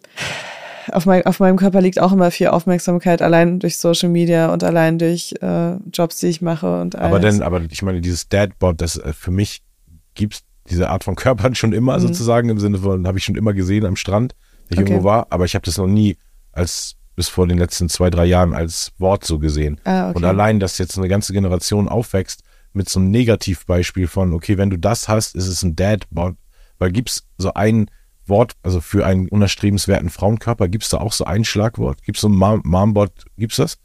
[0.92, 4.64] auf, mein, auf meinem Körper liegt auch immer viel Aufmerksamkeit, allein durch Social Media und
[4.64, 7.08] allein durch äh, Jobs, die ich mache und alles.
[7.08, 9.64] Aber denn, aber ich meine, dieses Dadbot, das äh, für mich
[10.16, 12.02] gibt's diese Art von Körpern schon immer, mhm.
[12.02, 14.36] sozusagen, im Sinne von, habe ich schon immer gesehen am Strand,
[14.68, 14.92] wenn ich okay.
[14.92, 16.18] irgendwo war, aber ich habe das noch nie
[16.52, 19.82] als bis vor den letzten zwei, drei Jahren als Wort so gesehen.
[19.86, 20.18] Ah, okay.
[20.18, 24.70] Und allein, dass jetzt eine ganze Generation aufwächst mit so einem Negativbeispiel von, okay, wenn
[24.70, 26.36] du das hast, ist es ein Dad-Bot.
[26.78, 27.90] Weil gibt's so ein
[28.28, 32.04] Wort, also für einen unerstrebenswerten Frauenkörper, gibt's da auch so ein Schlagwort?
[32.04, 33.80] Gibt's so ein Mom-Bot, gibt's das?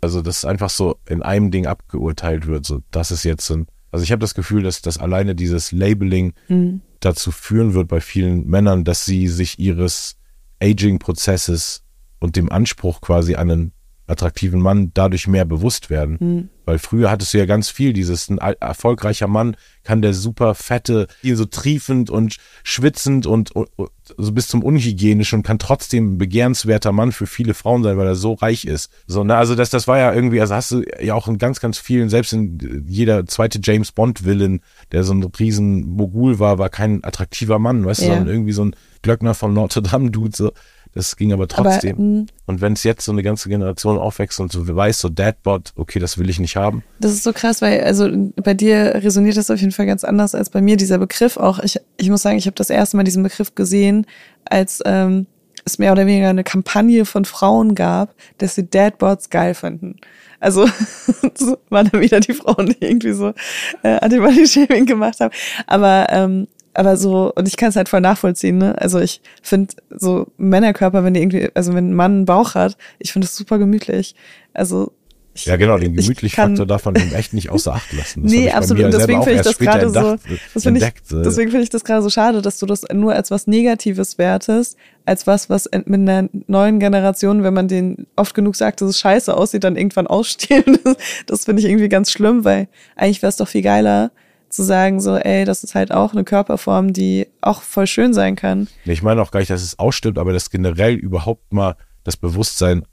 [0.00, 4.02] Also, dass einfach so in einem Ding abgeurteilt wird, so, das ist jetzt ein also
[4.02, 6.80] ich habe das Gefühl, dass das alleine dieses Labeling mhm.
[7.00, 10.16] dazu führen wird bei vielen Männern, dass sie sich ihres
[10.62, 11.84] Aging-Prozesses
[12.18, 13.72] und dem Anspruch quasi an einen
[14.06, 16.16] attraktiven Mann dadurch mehr bewusst werden.
[16.20, 16.48] Mhm.
[16.64, 21.06] Weil früher hattest du ja ganz viel dieses, ein erfolgreicher Mann kann der super fette,
[21.22, 23.68] so triefend und schwitzend und, und
[24.16, 28.06] so bis zum unhygienisch und kann trotzdem ein begehrenswerter Mann für viele Frauen sein, weil
[28.08, 28.90] er so reich ist.
[29.06, 31.60] So, ne, also das, das war ja irgendwie, also hast du ja auch in ganz,
[31.60, 36.58] ganz vielen, selbst in jeder zweite James Bond Villain, der so ein riesen Mogul war,
[36.58, 38.08] war kein attraktiver Mann, weißt ja.
[38.08, 40.52] du, sondern irgendwie so ein Glöckner von Notre Dame Dude, so.
[40.96, 41.96] Das ging aber trotzdem.
[41.96, 42.26] Aber, mm.
[42.46, 45.98] und wenn es jetzt so eine ganze Generation aufwächst und so weiß, so Dadbot, okay,
[45.98, 46.82] das will ich nicht haben.
[46.98, 48.08] Das ist so krass, weil also
[48.42, 51.58] bei dir resoniert das auf jeden Fall ganz anders als bei mir, dieser Begriff auch.
[51.58, 54.06] Ich, ich muss sagen, ich habe das erste Mal diesen Begriff gesehen,
[54.46, 55.26] als ähm,
[55.66, 59.96] es mehr oder weniger eine Kampagne von Frauen gab, dass sie Dadbots geil finden.
[60.40, 60.66] Also
[61.68, 63.34] waren dann wieder die Frauen, die irgendwie so
[63.82, 65.34] äh, Antibody-Shaming gemacht haben.
[65.66, 68.80] Aber ähm, aber so, und ich kann es halt voll nachvollziehen, ne?
[68.80, 72.76] Also ich finde so Männerkörper, wenn die irgendwie, also wenn ein Mann einen Bauch hat,
[72.98, 74.14] ich finde das super gemütlich.
[74.52, 74.92] Also
[75.36, 78.22] ich, ja, genau, den Gemütlich-Faktor darf man eben echt nicht außer Acht lassen.
[78.22, 78.92] Das nee, absolut.
[78.92, 80.16] Deswegen finde ich das gerade so,
[80.54, 83.30] das find ich, deswegen finde ich das gerade so schade, dass du das nur als
[83.30, 88.56] was Negatives wertest, als was, was mit einer neuen Generation, wenn man den oft genug
[88.56, 90.78] sagt, dass es scheiße aussieht, dann irgendwann ausstehlen.
[90.84, 94.12] Das, das finde ich irgendwie ganz schlimm, weil eigentlich wäre es doch viel geiler,
[94.48, 98.36] zu sagen, so, ey, das ist halt auch eine Körperform, die auch voll schön sein
[98.36, 98.68] kann.
[98.84, 102.84] Ich meine auch gar nicht, dass es ausstimmt, aber dass generell überhaupt mal das Bewusstsein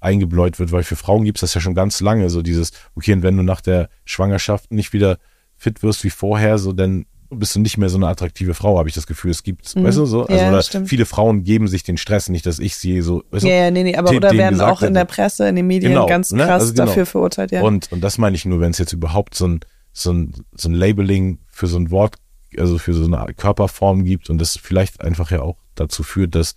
[0.00, 3.12] eingebläut wird, weil für Frauen gibt es das ja schon ganz lange, so dieses, okay,
[3.12, 5.18] und wenn du nach der Schwangerschaft nicht wieder
[5.56, 8.88] fit wirst wie vorher, so dann bist du nicht mehr so eine attraktive Frau, habe
[8.88, 9.30] ich das Gefühl.
[9.30, 9.84] Es gibt, mhm.
[9.84, 13.00] weißt du, so, also ja, viele Frauen geben sich den Stress, nicht, dass ich sie
[13.00, 15.66] so, weißt ja, ja, nee, nee, aber oder werden auch in der Presse, in den
[15.66, 16.44] Medien genau, ganz ne?
[16.44, 16.86] krass also genau.
[16.86, 17.62] dafür verurteilt, ja.
[17.62, 19.60] Und, und das meine ich nur, wenn es jetzt überhaupt so ein,
[19.92, 22.16] so ein, so ein Labeling für so ein Wort,
[22.56, 26.54] also für so eine Körperform gibt und das vielleicht einfach ja auch dazu führt, dass,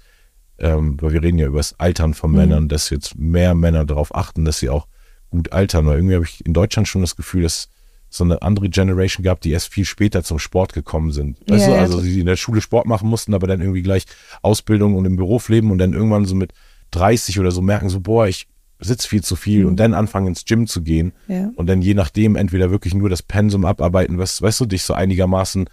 [0.58, 2.38] ähm, weil wir reden ja über das Altern von mhm.
[2.38, 4.88] Männern, dass jetzt mehr Männer darauf achten, dass sie auch
[5.30, 5.86] gut altern.
[5.86, 7.70] Weil irgendwie habe ich in Deutschland schon das Gefühl, dass
[8.10, 11.38] so eine andere Generation gab, die erst viel später zum Sport gekommen sind.
[11.50, 14.06] Weißt ja, du, also die in der Schule Sport machen mussten, aber dann irgendwie gleich
[14.42, 16.54] Ausbildung und im Beruf leben und dann irgendwann so mit
[16.92, 18.48] 30 oder so merken so, boah, ich
[18.80, 19.68] sitze viel zu viel Mhm.
[19.70, 21.50] und dann anfangen ins Gym zu gehen Ja.
[21.56, 24.94] und dann je nachdem entweder wirklich nur das Pensum abarbeiten, was, weißt du, dich so
[24.94, 25.70] einigermaßen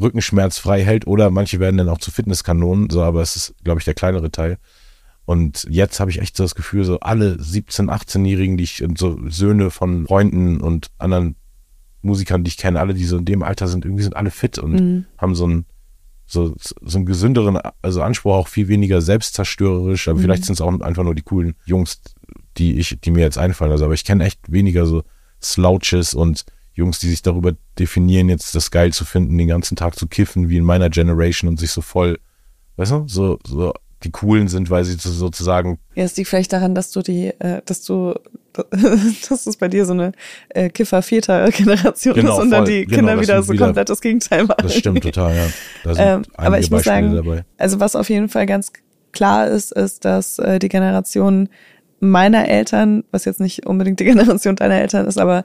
[0.00, 3.84] rückenschmerzfrei hält oder manche werden dann auch zu Fitnesskanonen, so, aber es ist, glaube ich,
[3.84, 4.58] der kleinere Teil.
[5.24, 8.98] Und jetzt habe ich echt so das Gefühl, so alle 17-, 18-Jährigen, die ich, und
[8.98, 11.36] so Söhne von Freunden und anderen
[12.02, 14.58] Musikern, die ich kenne, alle, die so in dem Alter sind, irgendwie sind alle fit
[14.58, 15.04] und Mhm.
[15.18, 15.66] haben so einen,
[16.26, 20.22] so, so einen gesünderen, also Anspruch auch viel weniger selbstzerstörerisch, aber Mhm.
[20.22, 22.00] vielleicht sind es auch einfach nur die coolen Jungs,
[22.60, 23.72] die ich, die mir jetzt einfallen.
[23.72, 25.02] Also, aber ich kenne echt weniger so
[25.42, 26.44] Slouches und
[26.74, 30.48] Jungs, die sich darüber definieren, jetzt das geil zu finden, den ganzen Tag zu kiffen,
[30.48, 32.18] wie in meiner Generation und sich so voll,
[32.76, 36.52] weißt du, so, so die coolen sind, weil sie so- sozusagen Ja, es liegt vielleicht
[36.54, 38.14] daran, dass du die, äh, dass du,
[39.28, 40.12] dass es bei dir so eine
[40.50, 44.44] äh, Kiffer-Väter-Generation Genau, ist und dann die Genau, Kinder wieder so wieder- komplett das Gegenteil
[44.44, 44.62] machen.
[44.62, 45.46] Das stimmt total, ja.
[45.84, 47.44] Da sind Ähm, aber ich muss Beispiele sagen, dabei.
[47.58, 48.72] also was auf jeden Fall ganz
[49.12, 51.48] klar ist, ist, dass äh, die Generation
[52.00, 55.42] meiner Eltern, was jetzt nicht unbedingt die Generation deiner Eltern ist, aber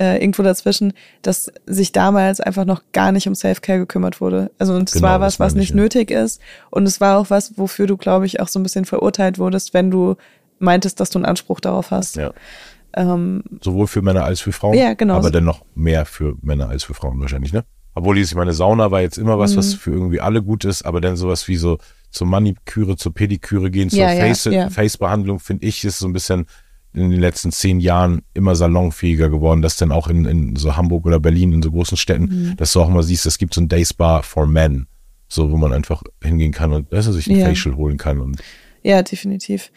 [0.00, 4.50] äh, irgendwo dazwischen, dass sich damals einfach noch gar nicht um Self-Care gekümmert wurde.
[4.58, 5.82] Also und es Genau, war was, was meine ich, nicht ja.
[5.82, 8.84] nötig ist und es war auch was, wofür du, glaube ich, auch so ein bisschen
[8.84, 10.14] verurteilt wurdest, wenn du
[10.60, 12.16] meintest, dass du einen Anspruch darauf hast.
[12.16, 12.32] Ja.
[12.94, 14.74] Ähm, Sowohl für Männer als für Frauen.
[14.76, 15.14] Ja, genau.
[15.16, 17.64] Aber dennoch mehr für Männer als für Frauen wahrscheinlich, ne?
[17.94, 19.78] Obwohl ich meine, Sauna war jetzt immer was, was Mhm.
[19.78, 21.78] für irgendwie alle gut ist, aber dann sowas wie so
[22.10, 24.70] zur Maniküre, zur Pediküre gehen, zur Ja, Face- ja.
[24.70, 26.46] Face-Behandlung, finde ich, ist so ein bisschen
[26.94, 31.04] in den letzten zehn Jahren immer salonfähiger geworden, dass dann auch in, in so Hamburg
[31.06, 32.56] oder Berlin, in so großen Städten, Mhm.
[32.56, 34.86] dass du auch mal siehst, es gibt so ein Day Spa for Men,
[35.28, 37.46] so wo man einfach hingehen kann und dass er sich ein Ja.
[37.46, 38.40] Facial holen kann und
[38.82, 39.70] Ja, definitiv.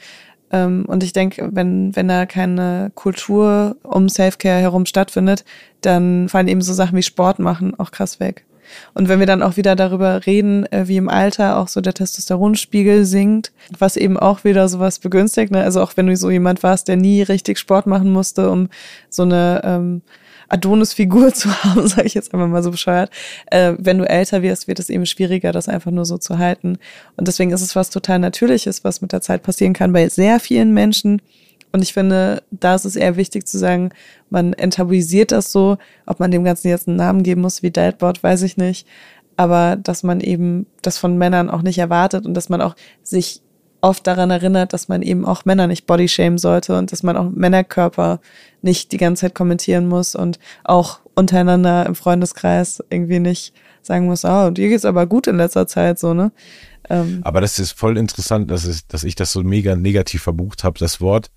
[0.51, 5.43] Ähm, und ich denke, wenn, wenn da keine Kultur um Selfcare herum stattfindet,
[5.81, 8.45] dann fallen eben so Sachen wie Sport machen auch krass weg.
[8.93, 11.93] Und wenn wir dann auch wieder darüber reden, äh, wie im Alter auch so der
[11.93, 15.63] Testosteronspiegel sinkt, was eben auch wieder sowas begünstigt, ne?
[15.63, 18.69] also auch wenn du so jemand warst, der nie richtig Sport machen musste, um
[19.09, 20.01] so eine ähm,
[20.51, 23.09] Adonis-Figur zu haben, sage ich jetzt einfach mal so bescheuert.
[23.47, 26.77] Äh, wenn du älter wirst, wird es eben schwieriger, das einfach nur so zu halten.
[27.17, 30.39] Und deswegen ist es was total Natürliches, was mit der Zeit passieren kann bei sehr
[30.39, 31.21] vielen Menschen.
[31.71, 33.91] Und ich finde, da ist es eher wichtig zu sagen,
[34.29, 35.77] man enttabuisiert das so.
[36.05, 38.87] Ob man dem Ganzen jetzt einen Namen geben muss wie Deadboard, weiß ich nicht.
[39.37, 43.41] Aber dass man eben das von Männern auch nicht erwartet und dass man auch sich
[43.81, 47.29] oft daran erinnert, dass man eben auch Männer nicht bodyshamen sollte und dass man auch
[47.29, 48.19] Männerkörper
[48.61, 54.23] nicht die ganze Zeit kommentieren muss und auch untereinander im Freundeskreis irgendwie nicht sagen muss,
[54.23, 56.31] oh, dir geht's aber gut in letzter Zeit, so, ne?
[56.89, 60.63] Ähm, Aber das ist voll interessant, dass ich, dass ich das so mega negativ verbucht
[60.63, 61.31] habe, das Wort.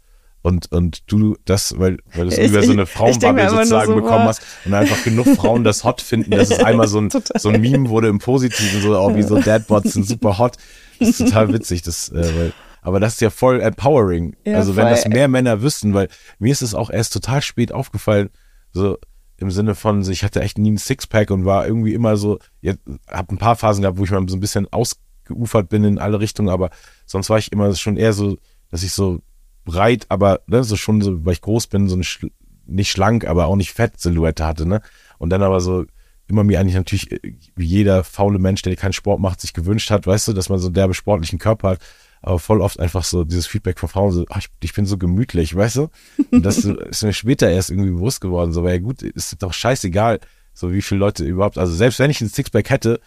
[0.44, 4.24] Und, und du das, weil, weil du es über so eine Frauenbubble sozusagen so, bekommen
[4.24, 7.40] hast und einfach genug Frauen das hot finden, dass es einmal so ein, Total.
[7.40, 10.58] so ein Meme wurde im Positiven, so auch wie so Dadbots sind super hot.
[11.00, 12.52] Das ist total witzig, das, äh, weil,
[12.82, 14.36] aber das ist ja voll empowering.
[14.44, 14.90] Ja, also wenn voll.
[14.90, 18.28] das mehr Männer wüssten, weil mir ist es auch erst total spät aufgefallen,
[18.70, 18.98] so
[19.38, 22.80] im Sinne von, ich hatte echt nie ein Sixpack und war irgendwie immer so, jetzt
[23.08, 26.20] hab ein paar Phasen gehabt, wo ich mal so ein bisschen ausgeufert bin in alle
[26.20, 26.68] Richtungen, aber
[27.06, 28.36] sonst war ich immer schon eher so,
[28.70, 29.22] dass ich so
[29.64, 32.30] breit, aber ne, so schon so, weil ich groß bin, so eine schl
[32.66, 34.80] nicht schlank, aber auch nicht fett Silhouette hatte, ne?
[35.18, 35.84] Und dann aber so
[36.26, 39.90] immer mir eigentlich natürlich äh, wie jeder faule Mensch, der keinen Sport macht, sich gewünscht
[39.90, 41.80] hat, weißt du, dass man so einen derbe sportlichen Körper hat,
[42.22, 44.96] aber voll oft einfach so dieses Feedback von Frauen so, ach, ich, ich bin so
[44.96, 45.88] gemütlich, weißt du?
[46.30, 49.52] Und das ist mir später erst irgendwie bewusst geworden, so, weil ja gut, ist doch
[49.52, 50.20] scheißegal,
[50.54, 53.00] so wie viele Leute überhaupt, also selbst wenn ich ein Sixpack hätte,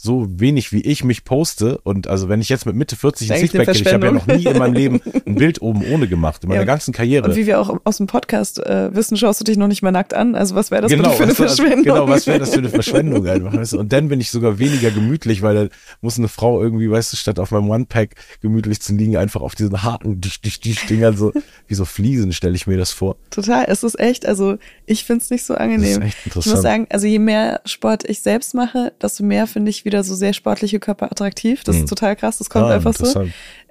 [0.00, 3.34] so wenig wie ich mich poste und also wenn ich jetzt mit Mitte 40 ein
[3.34, 6.06] Ist Sixpack hätte, ich habe ja noch nie in meinem Leben ein Bild oben ohne
[6.06, 6.66] gemacht, in meiner Ja.
[6.66, 7.26] ganzen Karriere.
[7.28, 9.90] und wie wir auch aus dem Podcast äh, wissen, schaust du dich noch nicht mal
[9.90, 10.36] nackt an.
[10.36, 11.82] Also was wäre das genau, für eine Verschwendung?
[11.82, 13.52] Genau, was wäre das für eine Verschwendung einfach?
[13.54, 13.80] Weißt du?
[13.80, 17.16] Und dann bin ich sogar weniger gemütlich, weil da muss eine Frau irgendwie, weißt du,
[17.16, 21.32] statt auf meinem One-Pack gemütlich zu liegen, einfach auf diesen harten Dich- Dich- Dingern so,
[21.66, 23.16] wie so Fliesen, stelle ich mir das vor.
[23.30, 26.02] Total, es ist echt, also ich find's nicht so angenehm.
[26.02, 26.54] echt ich interessant.
[26.54, 30.14] muss sagen, also je mehr Sport ich selbst mache, desto mehr finde ich wieder so
[30.14, 31.64] sehr sportliche Körper attraktiv.
[31.64, 31.84] Das Hm.
[31.84, 33.04] ist total krass, das kommt Ah, einfach so.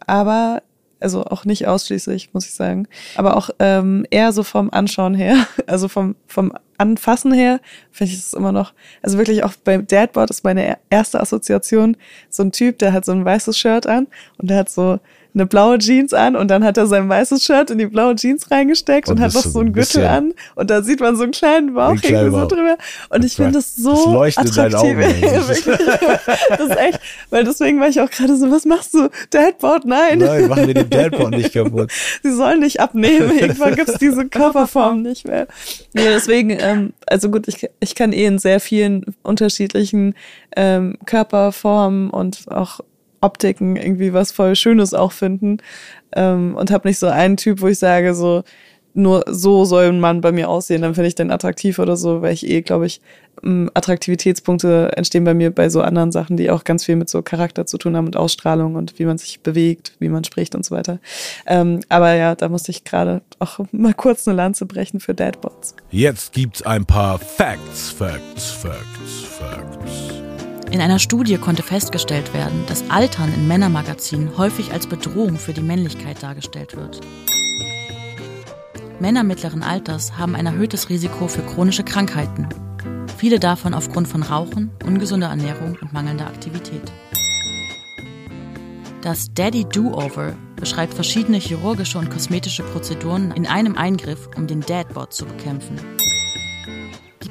[0.06, 0.62] Aber,
[1.00, 2.88] also auch nicht ausschließlich, muss ich sagen.
[3.16, 5.36] Aber auch ähm, eher so vom Anschauen her,
[5.68, 7.60] also vom, vom Anfassen her,
[7.92, 11.98] finde ich das immer noch, also wirklich auch beim Dadboard ist meine erste Assoziation
[12.30, 15.00] so ein Typ, der hat so ein weißes Shirt an und der hat so
[15.34, 18.50] eine blaue Jeans an und dann hat er sein weißes Shirt in die blaue Jeans
[18.50, 21.24] reingesteckt und, Und hat noch so einen ein Gürtel an und da sieht man so
[21.24, 22.78] einen kleinen Bauch kleinen irgendwie so drüber
[23.10, 24.98] und ich finde das so Das leuchtet attraktiv.
[26.50, 29.10] Das ist echt, weil deswegen war ich auch gerade so, was machst du?
[29.30, 29.86] Dadboard?
[29.86, 30.20] Nein.
[30.20, 31.92] Nein, machen wir den Dadpod nicht kaputt.
[32.24, 33.38] Sie sollen nicht abnehmen.
[33.38, 35.48] Irgendwann gibt's diese Körperform nicht mehr.
[35.94, 40.16] Nee, deswegen, ähm, also gut, ich, ich kann eh in sehr vielen unterschiedlichen
[40.56, 42.80] ähm, Körperformen und auch
[43.22, 45.58] Optiken irgendwie was voll Schönes auch finden
[46.16, 48.44] ähm, und habe nicht so einen Typ, wo ich sage, so
[48.98, 52.24] nur so soll ein Mann bei mir aussehen, dann finde ich den attraktiv oder so,
[52.24, 53.00] weil ich eh, glaube ich,
[53.74, 57.68] Attraktivitätspunkte entstehen bei mir bei so anderen Sachen, die auch ganz viel mit so Charakter
[57.68, 60.76] zu tun haben und Ausstrahlung und wie man sich bewegt, wie man spricht und so
[60.76, 61.00] weiter.
[61.46, 65.76] Ähm, aber ja, da musste ich gerade auch mal kurz eine Lanze brechen für Deadbots.
[65.92, 70.17] Jetzt gibt's ein paar Facts, Facts, Facts, Facts.
[70.70, 75.62] In einer Studie konnte festgestellt werden, dass Altern in Männermagazinen häufig als Bedrohung für die
[75.62, 77.00] Männlichkeit dargestellt wird.
[79.00, 82.50] Männer mittleren Alters haben ein erhöhtes Risiko für chronische Krankheiten.
[83.18, 86.92] Viele davon aufgrund von Rauchen, ungesunder Ernährung und mangelnder Aktivität.
[89.02, 95.14] Das Daddy Do-Over beschreibt verschiedene chirurgische und kosmetische Prozeduren in einem Eingriff, um den Dadbot
[95.14, 95.80] zu bekämpfen.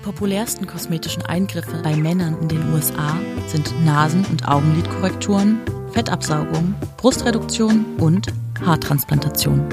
[0.07, 5.59] Die populärsten kosmetischen Eingriffe bei Männern in den USA sind Nasen- und Augenlidkorrekturen,
[5.91, 8.33] Fettabsaugung, Brustreduktion und
[8.65, 9.67] Haartransplantation.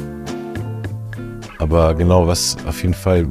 [1.60, 3.28] Aber genau, was auf jeden Fall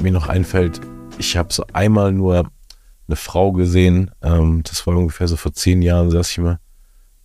[0.00, 0.80] mir noch einfällt,
[1.18, 2.50] ich habe so einmal nur
[3.06, 6.58] eine Frau gesehen, ähm, das war ungefähr so vor zehn Jahren, saß ich mal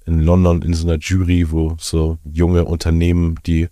[0.06, 3.70] in London in so einer Jury, wo so junge Unternehmen, die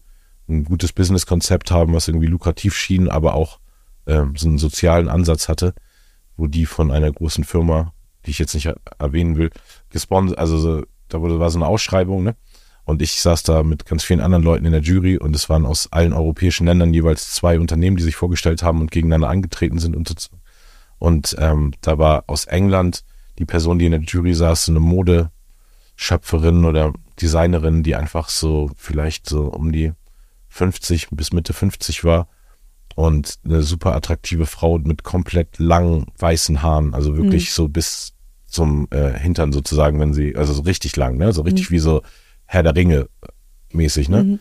[0.47, 3.59] ein gutes Businesskonzept haben, was irgendwie lukrativ schien, aber auch
[4.09, 5.73] ähm, so einen sozialen Ansatz hatte,
[6.35, 7.93] wo die von einer großen Firma,
[8.25, 9.51] die ich jetzt nicht erwähnen will,
[9.89, 12.35] gesponsert, also so, da wurde, war so eine Ausschreibung, ne?
[12.85, 15.67] Und ich saß da mit ganz vielen anderen Leuten in der Jury und es waren
[15.67, 19.95] aus allen europäischen Ländern jeweils zwei Unternehmen, die sich vorgestellt haben und gegeneinander angetreten sind.
[19.95, 20.31] Und,
[20.97, 23.03] und ähm, da war aus England
[23.37, 28.71] die Person, die in der Jury saß, so eine Modeschöpferin oder Designerin, die einfach so
[28.75, 29.93] vielleicht so um die
[30.47, 32.27] 50 bis Mitte 50 war
[32.99, 37.53] und eine super attraktive Frau mit komplett langen weißen Haaren, also wirklich mhm.
[37.53, 38.11] so bis
[38.45, 41.75] zum äh, Hintern sozusagen, wenn sie, also so richtig lang, ne, so richtig mhm.
[41.75, 42.01] wie so
[42.43, 43.07] Herr der Ringe
[43.71, 44.23] mäßig, ne?
[44.25, 44.39] Mhm.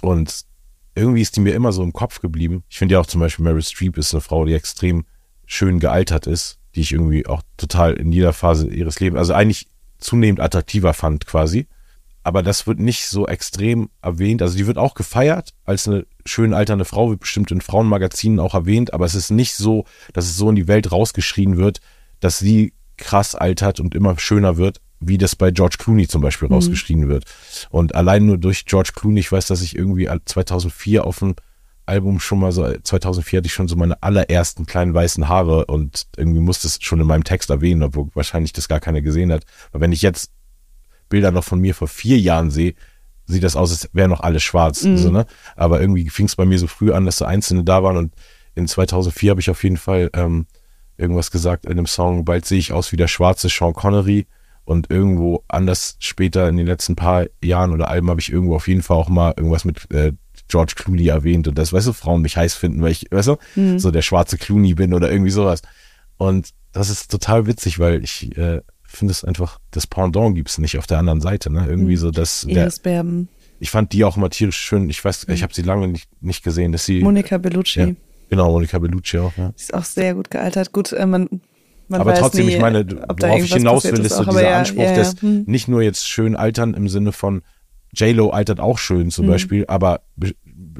[0.00, 0.46] Und
[0.94, 2.62] irgendwie ist die mir immer so im Kopf geblieben.
[2.70, 5.04] Ich finde ja auch zum Beispiel Mary Streep ist eine Frau, die extrem
[5.44, 9.68] schön gealtert ist, die ich irgendwie auch total in jeder Phase ihres Lebens, also eigentlich
[9.98, 11.66] zunehmend attraktiver fand quasi.
[12.22, 14.42] Aber das wird nicht so extrem erwähnt.
[14.42, 18.54] Also die wird auch gefeiert als eine schön alternde Frau, wird bestimmt in Frauenmagazinen auch
[18.54, 21.80] erwähnt, aber es ist nicht so, dass es so in die Welt rausgeschrien wird,
[22.20, 26.48] dass sie krass altert und immer schöner wird, wie das bei George Clooney zum Beispiel
[26.48, 26.54] mhm.
[26.54, 27.24] rausgeschrieben wird.
[27.70, 31.34] Und allein nur durch George Clooney, ich weiß, dass ich irgendwie 2004 auf dem
[31.86, 36.06] Album schon mal so, 2004 hatte ich schon so meine allerersten kleinen weißen Haare und
[36.16, 39.44] irgendwie musste es schon in meinem Text erwähnen, obwohl wahrscheinlich das gar keiner gesehen hat.
[39.70, 40.30] Aber wenn ich jetzt
[41.08, 42.74] Bilder noch von mir vor vier Jahren sehe,
[43.26, 44.84] sieht das aus, als wäre noch alles schwarz.
[44.84, 44.98] Mhm.
[44.98, 45.26] So, ne?
[45.56, 48.14] Aber irgendwie fing es bei mir so früh an, dass so Einzelne da waren und
[48.54, 50.46] in 2004 habe ich auf jeden Fall ähm,
[50.96, 54.26] irgendwas gesagt in dem Song, bald sehe ich aus wie der schwarze Sean Connery
[54.64, 58.68] und irgendwo anders später in den letzten paar Jahren oder Alben habe ich irgendwo auf
[58.68, 60.12] jeden Fall auch mal irgendwas mit äh,
[60.48, 63.36] George Clooney erwähnt und das, weißt du, Frauen mich heiß finden, weil ich, weißt du,
[63.54, 63.78] mhm.
[63.78, 65.62] so der schwarze Clooney bin oder irgendwie sowas.
[66.16, 70.58] Und das ist total witzig, weil ich äh, finde es einfach, das Pendant gibt es
[70.58, 71.66] nicht auf der anderen Seite, ne?
[71.68, 71.98] Irgendwie mhm.
[71.98, 73.28] so, dass der, Berben.
[73.60, 74.88] Ich fand die auch immer tierisch schön.
[74.88, 75.34] Ich weiß, mhm.
[75.34, 77.00] ich habe sie lange nicht, nicht gesehen, dass sie.
[77.00, 77.80] Monika Bellucci.
[77.80, 77.88] Ja,
[78.30, 79.52] genau, Monika Bellucci auch, ja.
[79.56, 80.72] Sie ist auch sehr gut gealtert.
[80.72, 81.28] Gut, äh, man
[81.88, 84.82] man aber trotzdem, nie, ich meine, worauf ich hinaus will, ist so dieser ja, Anspruch,
[84.82, 84.94] ja.
[84.94, 85.44] dass hm.
[85.46, 87.42] nicht nur jetzt schön altern im Sinne von
[87.94, 89.32] J-Lo altert auch schön zum hm.
[89.32, 90.02] Beispiel, aber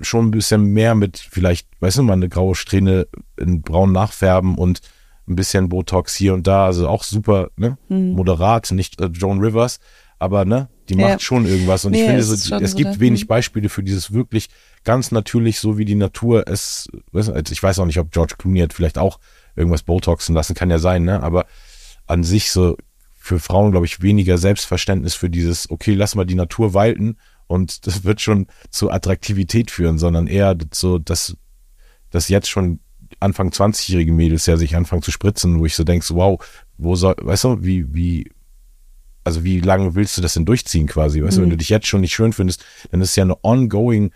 [0.03, 3.07] schon ein bisschen mehr mit vielleicht, weißt du, mal eine graue Strähne
[3.39, 4.81] in braun nachfärben und
[5.29, 8.13] ein bisschen Botox hier und da, also auch super, ne, hm.
[8.13, 9.81] moderat, nicht äh, Joan Rivers,
[10.19, 13.23] aber ne, die macht schon irgendwas und nee, ich finde, so, es, gibt so wenig
[13.23, 13.29] hm.
[13.29, 14.49] Beispiele für dieses wirklich
[14.85, 18.61] ganz natürlich, so wie die Natur es, du, ich weiß auch nicht, ob George Clooney
[18.61, 19.19] hat vielleicht auch
[19.55, 21.23] irgendwas Botoxen lassen, kann ja sein, ne?
[21.23, 21.47] Aber
[22.07, 22.77] an sich so
[23.17, 27.87] für Frauen, glaube ich, weniger Selbstverständnis für dieses, okay, lass mal die Natur walten und
[27.87, 31.37] das wird schon zu Attraktivität führen, sondern eher so, dass,
[32.11, 32.81] dass jetzt schon
[33.21, 36.45] Anfang 20-jährige Mädels ja sich anfangen zu spritzen, wo ich so denke, so, wow,
[36.77, 38.31] wo soll, weißt du, wie, wie,
[39.25, 41.23] also wie lange willst du das denn durchziehen quasi?
[41.23, 41.41] Weißt mhm.
[41.41, 44.13] du, wenn du dich jetzt schon nicht schön findest, dann ist ja eine ongoing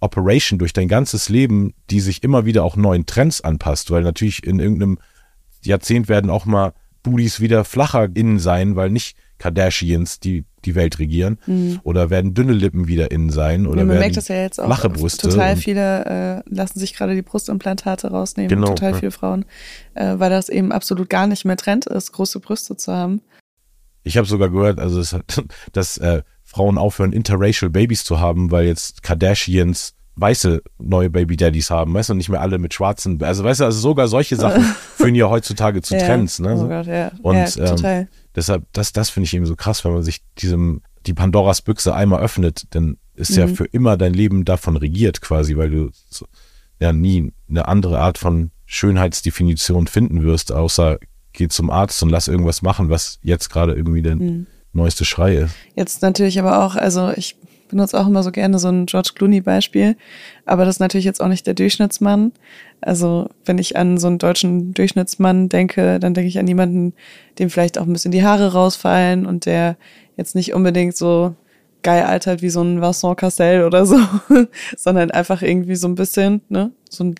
[0.00, 4.44] Operation durch dein ganzes Leben, die sich immer wieder auch neuen Trends anpasst, weil natürlich
[4.44, 4.98] in irgendeinem
[5.62, 10.98] Jahrzehnt werden auch mal Booties wieder flacher innen sein, weil nicht Kardashians die die Welt
[10.98, 11.80] regieren mhm.
[11.82, 14.60] oder werden dünne Lippen wieder innen sein oder ja, man werden merkt das ja jetzt
[14.60, 15.28] auch flache Brüste.
[15.28, 18.98] Total viele äh, lassen sich gerade die Brustimplantate rausnehmen, genau, total ja.
[18.98, 19.44] viele Frauen,
[19.94, 23.22] äh, weil das eben absolut gar nicht mehr Trend ist, große Brüste zu haben.
[24.02, 25.16] Ich habe sogar gehört, also das,
[25.72, 31.70] dass äh, Frauen aufhören, interracial Babys zu haben, weil jetzt Kardashians weiße neue Baby Daddies
[31.70, 34.62] haben, weißt du, nicht mehr alle mit schwarzen, also weißt du, also sogar solche Sachen
[34.96, 35.96] führen ja heutzutage zu.
[35.96, 36.56] Trends, ne?
[36.56, 37.12] Oh Gott, ja.
[37.22, 38.08] Und, ja, ähm, total.
[38.36, 41.94] Deshalb, das, das finde ich eben so krass, wenn man sich diesem, die Pandoras Büchse
[41.94, 43.56] einmal öffnet, dann ist ja Mhm.
[43.56, 46.26] für immer dein Leben davon regiert quasi, weil du so,
[46.78, 50.98] ja nie eine andere Art von Schönheitsdefinition finden wirst, außer
[51.32, 54.46] geh zum Arzt und lass irgendwas machen, was jetzt gerade irgendwie der Mhm.
[54.72, 55.54] neueste Schrei ist.
[55.74, 57.36] Jetzt natürlich aber auch, also ich
[57.70, 59.96] benutze auch immer so gerne so ein George Clooney-Beispiel,
[60.44, 62.32] aber das ist natürlich jetzt auch nicht der Durchschnittsmann.
[62.80, 66.94] Also wenn ich an so einen deutschen Durchschnittsmann denke, dann denke ich an jemanden,
[67.38, 69.76] dem vielleicht auch ein bisschen die Haare rausfallen und der
[70.16, 71.34] jetzt nicht unbedingt so
[71.82, 73.98] geil altert wie so ein Vincent Cassel oder so,
[74.76, 77.14] sondern einfach irgendwie so ein bisschen, ne, so ein,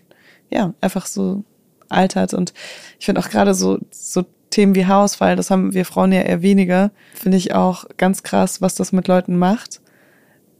[0.51, 1.45] ja, einfach so
[1.89, 2.35] altert.
[2.35, 2.53] Und
[2.99, 6.43] ich finde auch gerade so, so Themen wie Haarausfall, das haben wir Frauen ja eher
[6.43, 9.81] weniger, finde ich auch ganz krass, was das mit Leuten macht.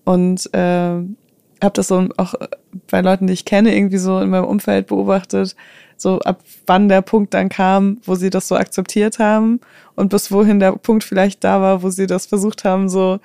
[0.05, 1.03] Und äh,
[1.63, 2.35] habe das so auch
[2.91, 5.55] bei Leuten, die ich kenne, irgendwie so in meinem Umfeld beobachtet,
[5.97, 9.61] so ab wann der Punkt dann kam, wo sie das so akzeptiert haben
[9.95, 13.21] und bis wohin der Punkt vielleicht da war, wo sie das versucht haben, so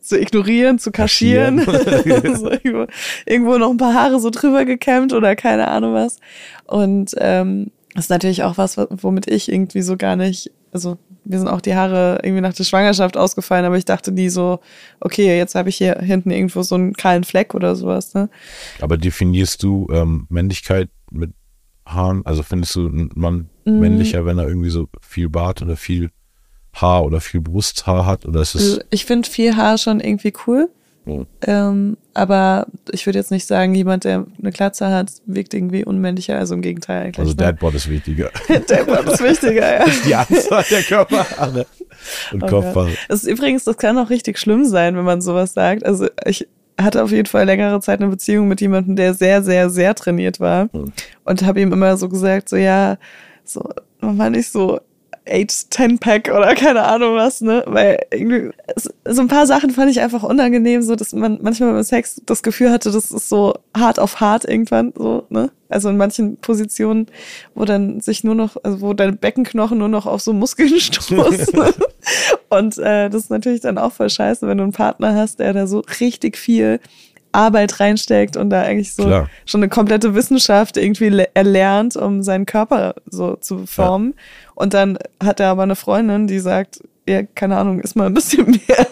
[0.00, 1.58] zu ignorieren, zu kaschieren.
[1.64, 2.86] so irgendwo,
[3.26, 6.18] irgendwo noch ein paar Haare so drüber gekämmt oder keine Ahnung was.
[6.66, 11.38] Und ähm, das ist natürlich auch was, womit ich irgendwie so gar nicht, also mir
[11.38, 14.60] sind auch die Haare irgendwie nach der Schwangerschaft ausgefallen, aber ich dachte nie so,
[15.00, 18.14] okay, jetzt habe ich hier hinten irgendwo so einen kahlen Fleck oder sowas.
[18.14, 18.28] Ne?
[18.80, 21.32] Aber definierst du ähm, Männlichkeit mit
[21.86, 22.24] Haaren?
[22.24, 23.78] Also findest du einen Mann Mhm.
[23.80, 26.10] männlicher, wenn er irgendwie so viel Bart oder viel
[26.74, 28.24] Haar oder viel Brusthaar hat?
[28.26, 30.70] Oder ist es Also ich finde viel Haar schon irgendwie cool.
[31.04, 31.26] Mhm.
[31.46, 36.38] Ähm, aber ich würde jetzt nicht sagen, jemand, der eine Glatze hat, wirkt irgendwie unmännlicher.
[36.38, 37.18] Also im Gegenteil eigentlich.
[37.18, 37.36] also ne?
[37.36, 38.30] Dadbot ist wichtiger.
[38.48, 39.84] Wort ist wichtiger, ja.
[40.04, 41.66] die Anzahl der Körperhaare
[42.32, 42.90] und Oh Kopfhaare.
[43.08, 45.84] Das ist übrigens, das kann auch richtig schlimm sein, wenn man sowas sagt.
[45.86, 46.46] Also ich
[46.78, 50.40] hatte auf jeden Fall längere Zeit eine Beziehung mit jemandem, der sehr, sehr, sehr trainiert
[50.40, 50.64] war.
[50.72, 50.92] Mhm.
[51.24, 52.98] Und habe ihm immer so gesagt, so ja,
[53.44, 53.68] so,
[54.00, 54.80] mach mal nicht so
[55.26, 57.64] 8-10-Pack oder keine Ahnung was, ne?
[57.66, 58.50] Weil irgendwie,
[59.04, 62.42] so ein paar Sachen fand ich einfach unangenehm, so dass man manchmal beim Sex das
[62.42, 65.50] Gefühl hatte, das ist so hart auf hart irgendwann, so, ne?
[65.68, 67.06] Also in manchen Positionen,
[67.54, 71.62] wo dann sich nur noch, also wo deine Beckenknochen nur noch auf so Muskeln stoßen.
[72.48, 75.52] Und äh, das ist natürlich dann auch voll scheiße, wenn du einen Partner hast, der
[75.52, 76.80] da so richtig viel
[77.32, 79.28] Arbeit reinsteckt und da eigentlich so Klar.
[79.46, 84.14] schon eine komplette Wissenschaft irgendwie le- erlernt, um seinen Körper so zu formen.
[84.54, 88.14] Und dann hat er aber eine Freundin, die sagt, ja, keine Ahnung, ist mal ein
[88.14, 88.86] bisschen mehr.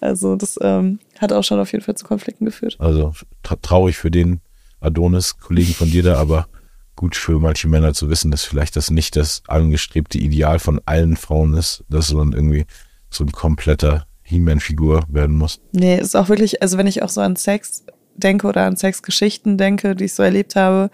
[0.00, 2.76] also das ähm, hat auch schon auf jeden Fall zu Konflikten geführt.
[2.78, 3.12] Also
[3.42, 4.40] tra traurig für den
[4.80, 6.46] Adonis-Kollegen von dir da, aber
[6.94, 11.16] gut für manche Männer zu wissen, dass vielleicht das nicht das angestrebte Ideal von allen
[11.16, 12.64] Frauen ist, dass man irgendwie
[13.10, 15.60] so ein kompletter He-Man-Figur werden muss.
[15.72, 17.84] Nee, ist auch wirklich, also wenn ich auch so an Sex
[18.16, 20.90] denke oder an Sexgeschichten denke, die ich so erlebt habe,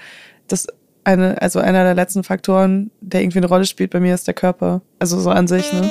[0.49, 0.67] das
[1.05, 4.35] eine, also einer der letzten Faktoren, der irgendwie eine Rolle spielt bei mir, ist der
[4.35, 4.83] Körper.
[4.99, 5.91] Also so an sich, ne?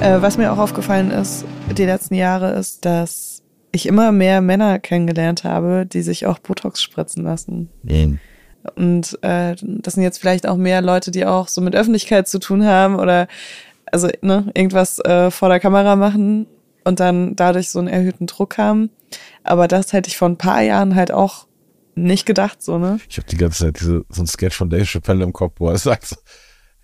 [0.00, 1.44] Äh, was mir auch aufgefallen ist,
[1.76, 6.82] die letzten Jahre, ist, dass ich immer mehr Männer kennengelernt habe, die sich auch Botox
[6.82, 7.68] spritzen lassen.
[8.74, 12.38] Und äh, das sind jetzt vielleicht auch mehr Leute, die auch so mit Öffentlichkeit zu
[12.38, 13.28] tun haben oder
[13.92, 16.46] also ne, irgendwas äh, vor der Kamera machen
[16.84, 18.90] und dann dadurch so einen erhöhten Druck haben.
[19.44, 21.46] Aber das hätte ich vor ein paar Jahren halt auch
[21.94, 23.00] nicht gedacht, so, ne?
[23.08, 25.68] Ich habe die ganze Zeit diese, so ein Sketch von Dave Chappelle im Kopf, wo
[25.68, 26.16] er sagt, so,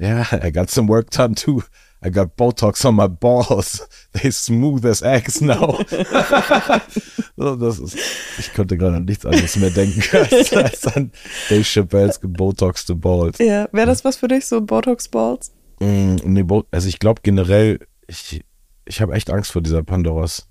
[0.01, 1.63] yeah, I got some work done too.
[2.05, 3.87] I got Botox on my balls.
[4.13, 5.79] They smooth as eggs now.
[7.37, 7.97] so, das ist,
[8.39, 11.13] ich konnte gerade an nichts anderes mehr denken als, als an
[11.49, 13.39] Dave Chappelles gebotoxte Balls.
[13.39, 15.53] Ja, wäre das was für dich, so Botox-Balls?
[15.81, 18.45] Mm, nee, also ich glaube generell, ich,
[18.85, 20.49] ich habe echt Angst vor dieser Pandoras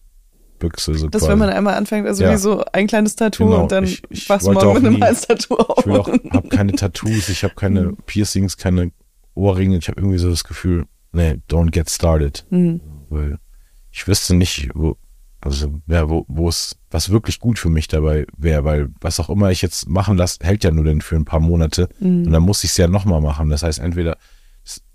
[0.60, 0.94] Büchse.
[0.96, 1.32] So Das, quasi.
[1.32, 2.32] wenn man einmal anfängt, also Ja.
[2.34, 5.02] wie so ein kleines Tattoo Genau, und dann ich- ich wachst du morgen mit einem
[5.04, 5.86] Hals-Tattoo auf.
[5.86, 8.92] Ich habe keine Tattoos, ich habe keine Piercings, keine
[9.34, 9.78] Ohrringe.
[9.78, 12.46] Ich habe irgendwie so das Gefühl, nee, don't get started.
[12.50, 12.82] Mhm.
[13.10, 13.38] Weil
[13.92, 14.98] ich wüsste nicht, wo,
[15.42, 19.30] also ja, wo, wo es, was wirklich gut für mich dabei wäre, weil was auch
[19.30, 22.26] immer ich jetzt machen lasse, hält ja nur denn für ein paar Monate Mhm.
[22.28, 23.50] und dann muss ich es ja nochmal machen.
[23.50, 24.18] Das heißt, entweder,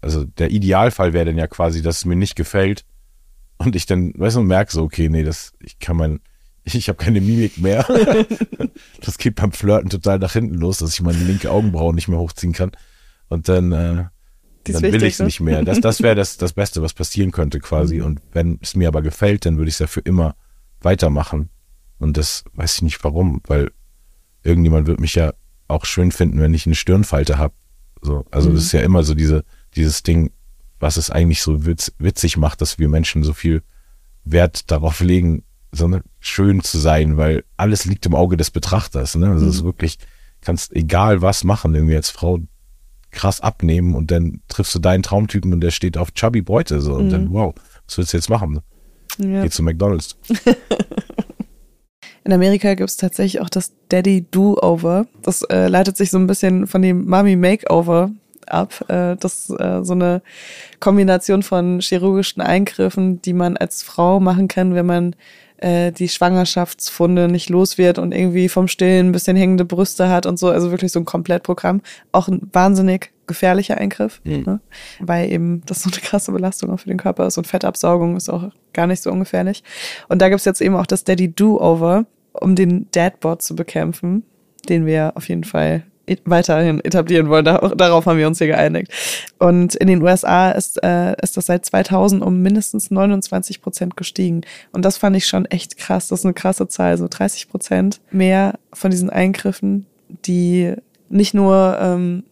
[0.00, 2.84] also der Idealfall wäre dann ja quasi, dass es mir nicht gefällt
[3.58, 6.20] und ich dann, weißt du, merke so, okay, nee, das, ich kann mein,
[6.64, 7.84] ich habe keine Mimik mehr.
[9.00, 12.18] das geht beim Flirten total nach hinten los, dass ich meine linke Augenbraue nicht mehr
[12.18, 12.72] hochziehen kann.
[13.28, 14.04] Und dann, äh,
[14.72, 15.26] dann will ich es ne?
[15.26, 15.62] nicht mehr.
[15.64, 18.00] Das, das wäre das, das Beste, was passieren könnte quasi.
[18.00, 20.34] Und wenn es mir aber gefällt, dann würde ich es ja für immer
[20.80, 21.50] weitermachen.
[21.98, 23.70] Und das weiß ich nicht warum, weil
[24.42, 25.32] irgendjemand wird mich ja
[25.68, 27.54] auch schön finden, wenn ich eine Stirnfalte habe.
[28.02, 29.44] So, also das ist ja immer so diese,
[29.74, 30.30] dieses Ding,
[30.78, 33.62] was es eigentlich so witz, witzig macht, dass wir Menschen so viel
[34.24, 39.14] Wert darauf legen, so ne, schön zu sein, weil alles liegt im Auge des Betrachters.
[39.16, 39.30] Ne?
[39.30, 39.98] Also es ist wirklich,
[40.40, 42.40] kannst egal was machen, irgendwie als Frau
[43.16, 46.94] krass abnehmen und dann triffst du deinen Traumtypen und der steht auf Chubby Beute so
[46.94, 47.54] und dann, wow,
[47.86, 48.60] was willst du jetzt machen?
[49.18, 49.42] Ja.
[49.42, 50.16] Geh zu McDonalds.
[52.24, 55.06] In Amerika gibt es tatsächlich auch das Daddy Do-Over.
[55.22, 58.10] Das äh, leitet sich so ein bisschen von dem Mommy Makeover
[58.46, 58.84] ab.
[58.88, 60.22] Äh, das ist äh, so eine
[60.80, 65.14] Kombination von chirurgischen Eingriffen, die man als Frau machen kann, wenn man
[65.58, 70.26] äh, die Schwangerschaftsfunde nicht los wird und irgendwie vom Stillen ein bisschen hängende Brüste hat
[70.26, 70.48] und so.
[70.50, 71.82] Also wirklich so ein Komplettprogramm.
[72.12, 74.42] Auch ein wahnsinnig gefährlicher Eingriff, Mhm.
[74.46, 74.60] ne?
[75.00, 78.28] weil eben das so eine krasse Belastung auch für den Körper ist und Fettabsaugung ist
[78.28, 79.64] auch gar nicht so ungefährlich.
[80.08, 84.22] Und da gibt's jetzt eben auch das Daddy Do-Over, um den Dadbot zu bekämpfen,
[84.68, 85.84] den wir auf jeden Fall
[86.24, 87.44] weiterhin etablieren wollen.
[87.44, 88.92] Da, darauf haben wir uns hier geeinigt.
[89.38, 94.42] Und in den USA ist, äh, ist das seit 2000 um mindestens 29 Prozent gestiegen.
[94.72, 96.08] Und das fand ich schon echt krass.
[96.08, 96.96] Das ist eine krasse Zahl.
[96.98, 99.86] So 30 Prozent mehr von diesen Eingriffen,
[100.26, 100.74] die
[101.08, 102.24] nicht nur ähm,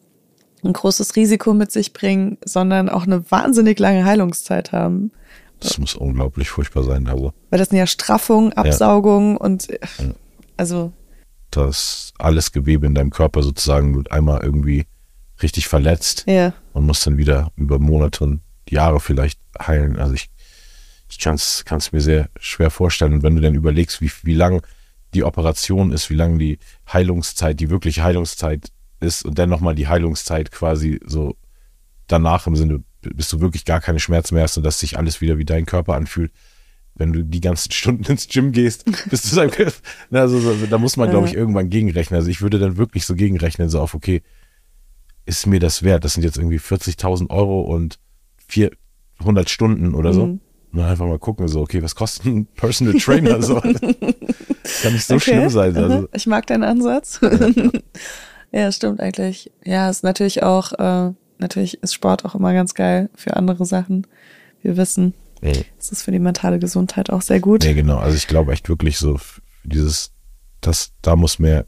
[0.65, 5.11] ein großes Risiko mit sich bringen, sondern auch eine wahnsinnig lange Heilungszeit haben.
[5.61, 7.07] Das muss unglaublich furchtbar sein.
[7.07, 9.79] Also Weil das sind ja Straffung, Absaugung und äh,
[10.57, 10.93] also
[11.57, 14.87] dass alles Gewebe in deinem Körper sozusagen wird einmal irgendwie
[15.43, 16.55] richtig verletzt ja.
[16.73, 19.99] und muss dann wieder über Monate und Jahre vielleicht heilen.
[19.99, 20.31] Also ich,
[21.09, 23.15] ich kann es mir sehr schwer vorstellen.
[23.15, 24.65] Und wenn du dann überlegst, wie, wie lang
[25.15, 26.59] die Operation ist, wie lang die
[26.93, 31.37] Heilungszeit, die wirkliche Heilungszeit ist und dann nochmal die Heilungszeit quasi so
[32.07, 35.21] danach im Sinne, bis du wirklich gar keine Schmerzen mehr hast und dass sich alles
[35.21, 36.33] wieder wie dein Körper anfühlt.
[36.97, 39.51] Wenn du die ganzen Stunden ins Gym gehst, bist du dann,
[40.11, 42.17] Na, also, so, da muss man, glaube ich, irgendwann gegenrechnen.
[42.19, 44.23] Also ich würde dann wirklich so gegenrechnen, so auf, okay,
[45.27, 46.05] ist mir das wert?
[46.05, 47.99] Das sind jetzt irgendwie 40.000 Euro und
[48.49, 50.27] 400 Stunden oder so.
[50.27, 50.41] Mhm.
[50.73, 53.41] Und dann einfach mal gucken, so, okay, was kostet ein Personal Trainer?
[53.41, 55.77] So, kann nicht so Okay, schlimm sein.
[55.77, 57.21] Also, Ich mag deinen Ansatz.
[58.53, 59.51] ja, stimmt eigentlich.
[59.65, 64.07] Ja, ist natürlich auch, äh, natürlich ist Sport auch immer ganz geil für andere Sachen.
[64.63, 67.63] Wir wissen, es ist für die mentale Gesundheit auch sehr gut.
[67.65, 67.99] nee, genau.
[67.99, 69.19] Also ich glaube echt wirklich so,
[69.63, 70.13] dieses,
[70.61, 71.67] das, da muss mehr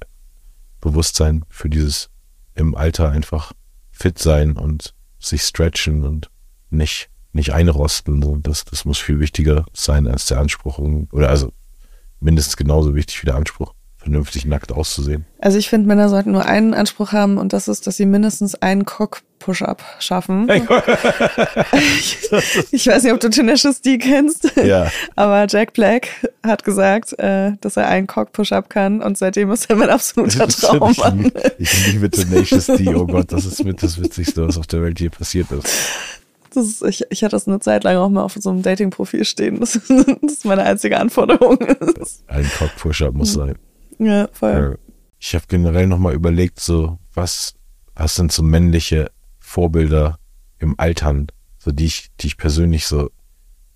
[0.81, 2.11] Bewusstsein für dieses
[2.55, 3.53] im Alter einfach
[3.91, 6.31] fit sein und sich stretchen und
[6.71, 8.23] nicht, nicht einrosten.
[8.23, 10.79] So, das, das muss viel wichtiger sein als der Anspruch.
[10.79, 11.53] Oder also
[12.21, 15.27] mindestens genauso wichtig wie der Anspruch, vernünftig nackt auszusehen.
[15.41, 18.55] Also ich finde, Männer sollten nur einen Anspruch haben und das ist, dass sie mindestens
[18.55, 18.85] einen
[19.39, 20.49] Cock-Push-Up schaffen.
[20.51, 22.29] ich,
[22.73, 24.91] ich weiß nicht, ob du Tenacious D kennst, Ja.
[25.15, 26.09] aber Jack Black
[26.45, 31.31] hat gesagt, äh, dass er einen Cock-Push-Up kann und seitdem ist er mein absoluter Traummann.
[31.59, 32.95] Ich liebe Tenacious D.
[32.95, 35.69] Oh Gott, das ist mit das Witzigste, was auf der Welt je passiert ist.
[36.55, 39.61] Ist, ich, ich hatte das eine Zeit lang auch mal auf so einem Dating-Profil stehen,
[39.61, 39.91] das ist
[40.45, 41.59] meine einzige Anforderung.
[41.59, 42.25] ist.
[42.29, 43.57] Ein Cock-Push-Up muss sein.
[43.99, 44.79] ja, voll.
[45.19, 47.55] Ich habe generell nochmal überlegt, so, was,
[47.95, 49.11] was sind so männliche
[49.57, 50.19] Vorbilder
[50.59, 53.11] im Altern, so die ich, die ich persönlich so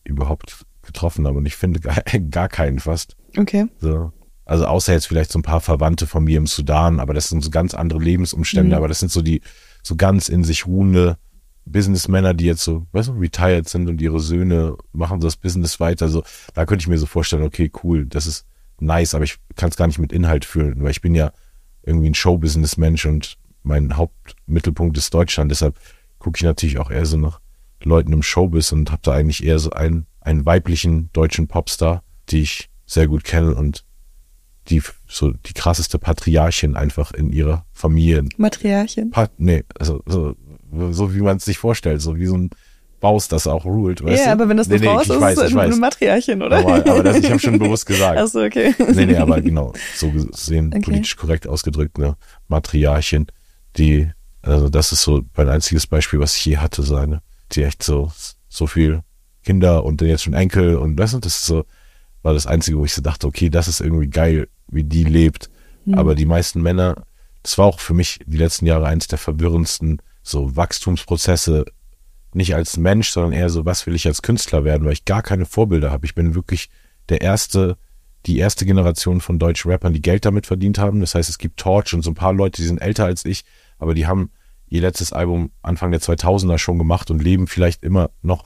[0.05, 1.39] überhaupt getroffen habe.
[1.39, 1.95] Und ich finde gar,
[2.31, 3.16] gar keinen fast.
[3.39, 3.64] Okay.
[3.78, 4.12] So.
[4.45, 7.43] Also außer jetzt vielleicht so ein paar Verwandte von mir im Sudan, aber das sind
[7.43, 8.76] so ganz andere Lebensumstände, Mhm.
[8.76, 9.41] aber das sind so die
[9.83, 11.16] so ganz in sich ruhende
[11.64, 15.81] Businessmänner, die jetzt so, weißt du, retired sind und ihre Söhne machen so das Business
[15.81, 16.11] weiter.
[16.11, 18.45] So, da könnte ich mir so vorstellen, okay, cool, das ist
[18.81, 21.33] nice, aber ich kann es gar nicht mit Inhalt fühlen, weil ich bin ja
[21.83, 25.50] irgendwie ein Showbusiness-Mensch und mein Hauptmittelpunkt ist Deutschland.
[25.50, 25.78] Deshalb
[26.18, 27.40] gucke ich natürlich auch eher so nach
[27.82, 32.42] Leuten im Showbiz und habe da eigentlich eher so einen, einen weiblichen deutschen Popstar, die
[32.42, 33.84] ich sehr gut kenne und
[34.68, 38.24] die so die krasseste Patriarchin einfach in ihrer Familie.
[38.36, 39.11] Matriarchin.
[39.11, 40.36] Pat, nee, also so,
[40.90, 42.50] so wie man es sich vorstellt, so wie so ein
[43.00, 44.32] Baus, das auch ruled, weißt Ja, du?
[44.32, 45.76] aber wenn das eine nee, Frau nee, ist, ist es eine.
[45.76, 46.58] Matriarchin, oder?
[46.58, 48.18] Aber, aber das, ich habe schon bewusst gesagt.
[48.18, 48.74] Achso, okay.
[48.94, 50.82] Nee, nee, aber genau, so gesehen, Okay.
[50.82, 52.16] politisch korrekt ausgedrückt, ne,
[52.48, 53.26] Matriarchin,
[53.77, 54.11] die,
[54.43, 58.12] also das ist so mein einziges Beispiel, was ich je hatte, seine, die echt so,
[58.49, 59.03] so viel
[59.45, 61.64] Kinder und jetzt schon Enkel und du, das ist so,
[62.23, 65.51] war das Einzige, wo ich so dachte, okay, das ist irgendwie geil, wie die lebt.
[65.93, 67.07] Aber die meisten Männer,
[67.43, 71.64] das war auch für mich die letzten Jahre eines der verwirrendsten so Wachstumsprozesse,
[72.33, 75.23] nicht als Mensch, sondern eher so, was will ich als Künstler werden, weil ich gar
[75.23, 76.07] keine Vorbilder habe.
[76.07, 76.68] Ich bin wirklich
[77.09, 77.77] der erste,
[78.27, 81.01] die erste Generation von deutschen Rappern, die Geld damit verdient haben.
[81.01, 83.45] Das heißt, es gibt Torch und so ein paar Leute, die sind älter als ich,
[83.79, 84.31] aber die haben
[84.68, 88.45] ihr letztes Album Anfang der 2000er schon gemacht und leben vielleicht immer noch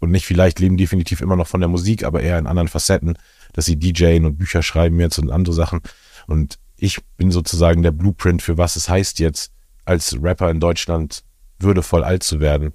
[0.00, 3.16] und nicht vielleicht leben definitiv immer noch von der Musik, aber eher in anderen Facetten,
[3.52, 5.80] dass sie DJen und Bücher schreiben jetzt und andere Sachen.
[6.26, 9.52] Und ich bin sozusagen der Blueprint für was es heißt jetzt
[9.84, 11.22] als Rapper in Deutschland
[11.60, 12.72] würdevoll alt zu werden.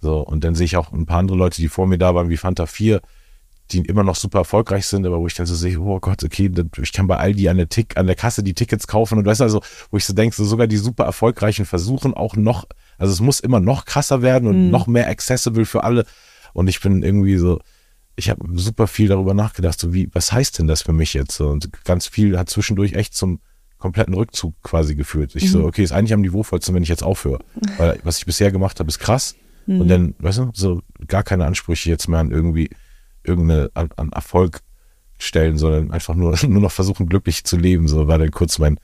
[0.00, 2.28] So, und dann sehe ich auch ein paar andere Leute, die vor mir da waren,
[2.28, 3.00] wie Fanta 4,
[3.72, 6.50] die immer noch super erfolgreich sind, aber wo ich dann so sehe, oh Gott, okay,
[6.80, 9.42] ich kann bei Aldi an der, Tick, an der Kasse die Tickets kaufen und weißt
[9.42, 9.60] also,
[9.90, 12.66] wo ich so denke, so sogar die super erfolgreichen versuchen auch noch,
[12.98, 14.70] also es muss immer noch krasser werden und mhm.
[14.70, 16.06] noch mehr accessible für alle.
[16.52, 17.60] Und ich bin irgendwie so,
[18.14, 21.40] ich habe super viel darüber nachgedacht, so wie, was heißt denn das für mich jetzt?
[21.40, 23.40] Und ganz viel hat zwischendurch echt zum
[23.78, 25.34] kompletten Rückzug quasi geführt.
[25.34, 25.48] Ich mhm.
[25.48, 27.40] so, okay, ist eigentlich am niveauvollsten, wenn ich jetzt aufhöre.
[27.76, 29.34] Weil was ich bisher gemacht habe, ist krass.
[29.66, 29.80] Mhm.
[29.80, 32.70] Und dann, weißt du, so gar keine Ansprüche jetzt mehr an irgendwie
[33.26, 34.60] irgendeine an, an Erfolg
[35.18, 37.88] stellen, sondern einfach nur, nur noch versuchen, glücklich zu leben.
[37.88, 38.78] So war dann kurz mein,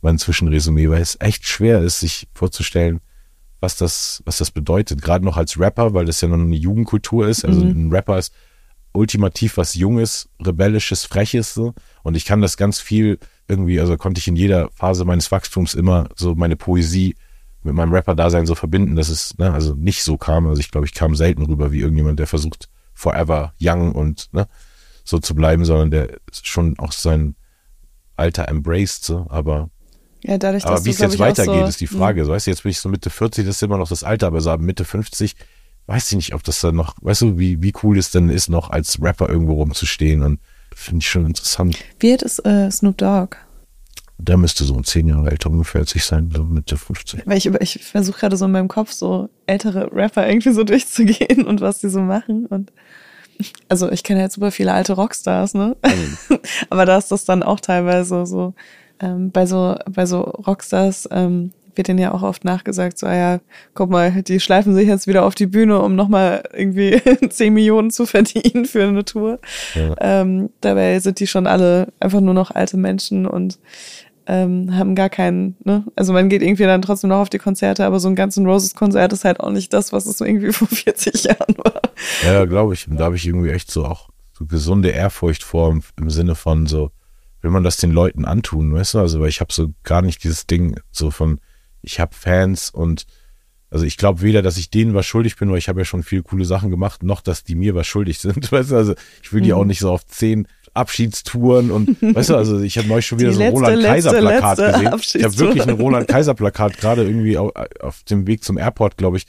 [0.00, 3.00] mein Zwischenresümee, weil es echt schwer ist, sich vorzustellen,
[3.60, 5.02] was das, was das bedeutet.
[5.02, 7.44] Gerade noch als Rapper, weil das ja noch eine Jugendkultur ist.
[7.44, 7.88] Also mhm.
[7.88, 8.32] ein Rapper ist
[8.92, 11.54] ultimativ was Junges, Rebellisches, Freches.
[11.54, 11.74] So.
[12.02, 13.18] Und ich kann das ganz viel
[13.48, 17.14] irgendwie, also konnte ich in jeder Phase meines Wachstums immer so meine Poesie
[17.62, 20.46] mit meinem Rapper-Dasein so verbinden, dass es ne, also nicht so kam.
[20.46, 24.46] Also ich glaube, ich kam selten rüber wie irgendjemand, der versucht, forever young und ne,
[25.04, 27.34] so zu bleiben, sondern der schon auch sein
[28.16, 29.70] Alter embraced, so, aber
[30.24, 32.24] ja, dadurch, aber wie es jetzt weitergeht, so, ist die Frage.
[32.24, 34.28] So, weißt du, jetzt bin ich so Mitte 40, das ist immer noch das Alter,
[34.28, 35.34] aber so Mitte 50
[35.86, 38.48] weiß ich nicht, ob das dann noch, weißt du, wie, wie cool es denn ist,
[38.48, 40.38] noch als Rapper irgendwo rumzustehen und
[40.74, 41.76] finde ich schon interessant.
[41.98, 43.36] Wie alt ist äh, Snoop Dogg?
[44.24, 47.22] Der müsste so ein zehn Jahre älter ungefähr als ich sein, so Mitte 50.
[47.26, 51.44] Weil ich, ich versuche gerade so in meinem Kopf so ältere Rapper irgendwie so durchzugehen
[51.44, 52.72] und was die so machen und
[53.68, 55.76] also ich kenne jetzt super viele alte Rockstars, ne?
[55.84, 56.38] Mhm.
[56.70, 58.54] Aber da ist das dann auch teilweise so,
[59.00, 63.14] ähm, bei so, bei so Rockstars ähm, wird denen ja auch oft nachgesagt, so, ah
[63.14, 63.40] ja,
[63.74, 67.90] guck mal, die schleifen sich jetzt wieder auf die Bühne, um nochmal irgendwie 10 Millionen
[67.90, 69.38] zu verdienen für eine Tour.
[69.74, 69.94] Ja.
[70.00, 73.58] Ähm, dabei sind die schon alle einfach nur noch alte Menschen und
[74.26, 75.84] ähm, haben gar keinen, ne?
[75.96, 79.12] Also man geht irgendwie dann trotzdem noch auf die Konzerte, aber so ein ganzen Roses-Konzert
[79.12, 81.80] ist halt auch nicht das, was es so irgendwie vor 40 Jahren war.
[82.24, 82.88] Ja, glaube ich.
[82.88, 86.34] Und da habe ich irgendwie echt so auch so gesunde Ehrfurcht vor im, im Sinne
[86.34, 86.90] von so,
[87.40, 88.98] will man das den Leuten antun, weißt du?
[89.00, 91.40] Also, weil ich habe so gar nicht dieses Ding so von,
[91.82, 93.06] ich habe Fans und
[93.72, 96.02] also ich glaube weder, dass ich denen was schuldig bin, weil ich habe ja schon
[96.02, 98.52] viele coole Sachen gemacht, noch dass die mir was schuldig sind.
[98.52, 99.58] Weißt du, also ich will die mhm.
[99.58, 103.30] auch nicht so auf zehn Abschiedstouren und weißt du, also ich habe neulich schon wieder
[103.30, 105.20] die so ein Roland Kaiser Plakat gesehen.
[105.20, 108.96] Ich habe wirklich ein Roland Kaiser Plakat gerade irgendwie auf, auf dem Weg zum Airport,
[108.96, 109.26] glaube ich,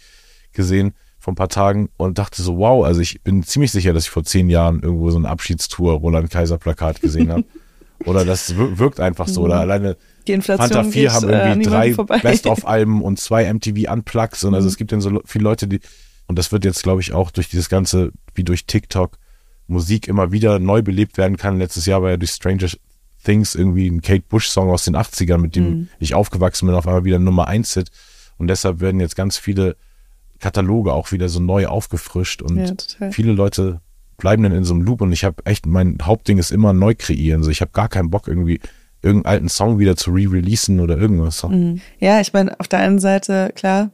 [0.54, 4.04] gesehen vor ein paar Tagen und dachte so, wow, also ich bin ziemlich sicher, dass
[4.04, 7.46] ich vor zehn Jahren irgendwo so ein Abschiedstour Roland Kaiser Plakat gesehen habe.
[8.06, 9.44] Oder das wirkt einfach so.
[9.44, 9.62] Oder mhm.
[9.62, 14.44] alleine die Inflation Fanta 4 haben irgendwie äh, drei Best-of-Alben und zwei MTV Unplugs.
[14.44, 15.80] Und also es gibt dann so viele Leute, die,
[16.28, 19.18] und das wird jetzt, glaube ich, auch durch dieses ganze, wie durch TikTok,
[19.68, 21.58] Musik immer wieder neu belebt werden kann.
[21.58, 22.68] Letztes Jahr war ja durch Stranger
[23.24, 25.88] Things irgendwie ein Kate Bush-Song aus den 80ern, mit dem mhm.
[26.00, 27.90] ich aufgewachsen bin, auf einmal wieder Nummer 1 Hit.
[28.38, 29.78] Und deshalb werden jetzt ganz viele
[30.40, 32.58] Kataloge auch wieder so neu aufgefrischt und
[33.00, 33.80] ja, viele Leute
[34.18, 36.96] bleiben dann in so einem Loop und ich habe echt, mein Hauptding ist immer neu
[36.98, 37.42] kreieren.
[37.42, 38.60] Also ich habe gar keinen Bock irgendwie
[39.02, 41.44] irgendeinen alten Song wieder zu re-releasen oder irgendwas.
[41.44, 41.82] Mhm.
[42.00, 43.92] Ja, ich meine, auf der einen Seite, klar,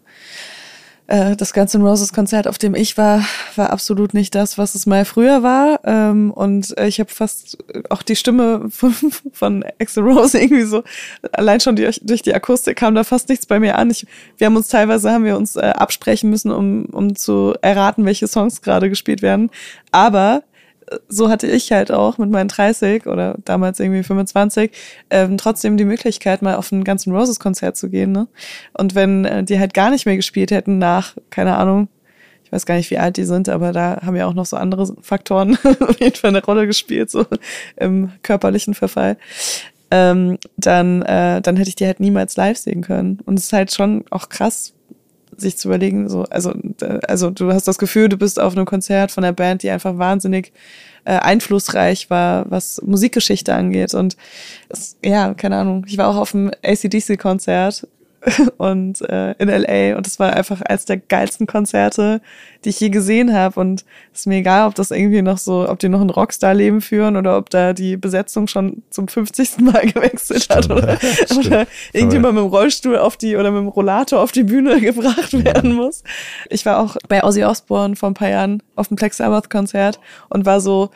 [1.09, 4.85] äh, das ganze Roses Konzert, auf dem ich war, war absolut nicht das, was es
[4.85, 5.79] mal früher war.
[5.83, 7.57] Ähm, und äh, ich habe fast
[7.89, 8.93] auch die Stimme von,
[9.33, 10.83] von Axel Rose irgendwie so,
[11.31, 13.89] allein schon durch, durch die Akustik kam da fast nichts bei mir an.
[13.89, 14.05] Ich,
[14.37, 18.27] wir haben uns teilweise, haben wir uns äh, absprechen müssen, um, um zu erraten, welche
[18.27, 19.49] Songs gerade gespielt werden.
[19.91, 20.43] Aber
[21.07, 24.71] so hatte ich halt auch mit meinen 30 oder damals irgendwie 25
[25.09, 28.11] ähm, trotzdem die Möglichkeit, mal auf ein ganzen Roses Konzert zu gehen.
[28.11, 28.27] Ne?
[28.73, 31.87] Und wenn äh, die halt gar nicht mehr gespielt hätten nach, keine Ahnung,
[32.43, 34.57] ich weiß gar nicht, wie alt die sind, aber da haben ja auch noch so
[34.57, 37.25] andere Faktoren auf jeden Fall eine Rolle gespielt, so
[37.75, 39.17] im körperlichen Verfall.
[39.91, 43.19] Ähm, dann, äh, dann hätte ich die halt niemals live sehen können.
[43.25, 44.73] Und es ist halt schon auch krass,
[45.39, 46.53] sich zu überlegen, so, also,
[47.07, 49.97] also du hast das Gefühl, du bist auf einem Konzert von einer Band, die einfach
[49.97, 50.51] wahnsinnig
[51.05, 53.93] äh, einflussreich war, was Musikgeschichte angeht.
[53.93, 54.17] Und
[54.69, 57.87] es, ja, keine Ahnung, ich war auch auf einem ACDC-Konzert
[58.57, 62.21] und äh, in LA und es war einfach eines der geilsten Konzerte,
[62.63, 65.67] die ich je gesehen habe und es ist mir egal, ob das irgendwie noch so,
[65.69, 69.59] ob die noch ein Rockstar-Leben führen oder ob da die Besetzung schon zum 50.
[69.59, 70.97] Mal gewechselt Stimmt, hat oder,
[71.37, 75.43] oder irgendjemand mit dem Rollstuhl auf die oder mit dem Rollator auf die Bühne gebracht
[75.45, 76.03] werden muss.
[76.49, 79.99] Ich war auch bei Ozzy Osbourne vor ein paar Jahren auf dem Black Sabbath Konzert
[80.29, 80.89] und war so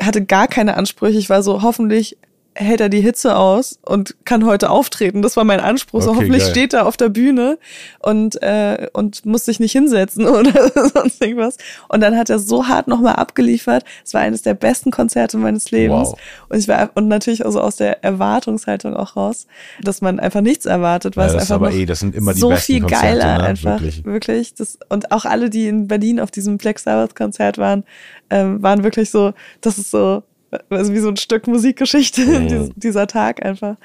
[0.00, 1.18] hatte gar keine Ansprüche.
[1.18, 2.18] Ich war so hoffentlich
[2.60, 5.22] hält er die Hitze aus und kann heute auftreten.
[5.22, 6.02] Das war mein Anspruch.
[6.02, 6.50] so Okay, hoffentlich geil.
[6.50, 7.56] steht er auf der Bühne
[8.00, 11.56] und, äh, und muss sich nicht hinsetzen oder sonst irgendwas.
[11.88, 13.84] Und dann hat er so hart nochmal abgeliefert.
[14.04, 16.08] Es war eines der besten Konzerte meines Lebens.
[16.10, 16.18] Wow.
[16.48, 19.46] Und ich war und natürlich also aus der Erwartungshaltung auch raus,
[19.82, 22.50] dass man einfach nichts erwartet, weil Ja, es einfach eh, das sind immer die so
[22.56, 23.44] viel Konzerte, geiler ne?
[23.44, 24.04] einfach Wirklich.
[24.04, 24.54] wirklich.
[24.54, 27.84] Das, und auch alle, die in Berlin auf diesem Black Sabbath Konzert waren,
[28.30, 30.22] ähm, waren wirklich so, das ist so,
[30.70, 32.72] also wie so ein Stück Musikgeschichte, Mhm.
[32.76, 33.76] dieser Tag einfach.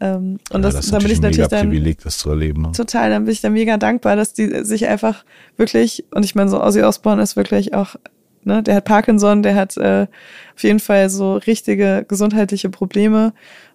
[0.00, 2.62] Ähm, und ja, das, das ist da bin ich natürlich dann Privileg, das zu erleben.
[2.62, 2.72] Ne?
[2.72, 5.24] total, dann bin ich da mega dankbar, dass die sich einfach
[5.56, 7.94] wirklich, und ich meine, so Ozzy Osbourne ist wirklich auch,
[8.42, 10.08] ne, der hat Parkinson, der hat äh,
[10.56, 13.32] auf jeden Fall so richtige gesundheitliche Probleme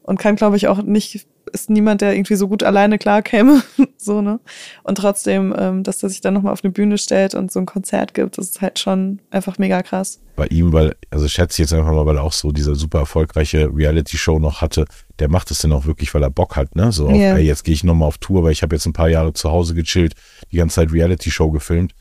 [0.08, 3.62] und kann, glaube ich, auch nicht, ist niemand, der irgendwie so gut alleine klarkäme,
[3.98, 4.40] so, ne?
[4.84, 7.66] Und trotzdem, ähm, dass er sich dann nochmal auf eine Bühne stellt und so ein
[7.66, 10.20] Konzert gibt, das ist halt schon einfach mega krass.
[10.38, 13.00] Bei ihm, weil, also schätze ich jetzt einfach mal, weil er auch so diese super
[13.00, 14.86] erfolgreiche Reality-Show noch hatte,
[15.20, 16.92] der macht es dann auch wirklich, weil er Bock hat, ne?
[16.92, 17.36] So auf, Ja.
[17.36, 19.52] ey, jetzt gehe ich nochmal auf Tour, weil ich habe jetzt ein paar Jahre zu
[19.52, 20.14] Hause gechillt,
[20.52, 21.94] die ganze Zeit Reality-Show gefilmt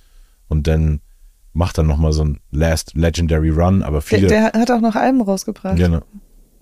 [0.49, 1.01] und dann
[1.55, 4.27] macht er nochmal so ein Last Legendary Run, aber Der, viele.
[4.29, 5.77] der hat auch noch Alben rausgebracht.
[5.77, 6.03] Genau.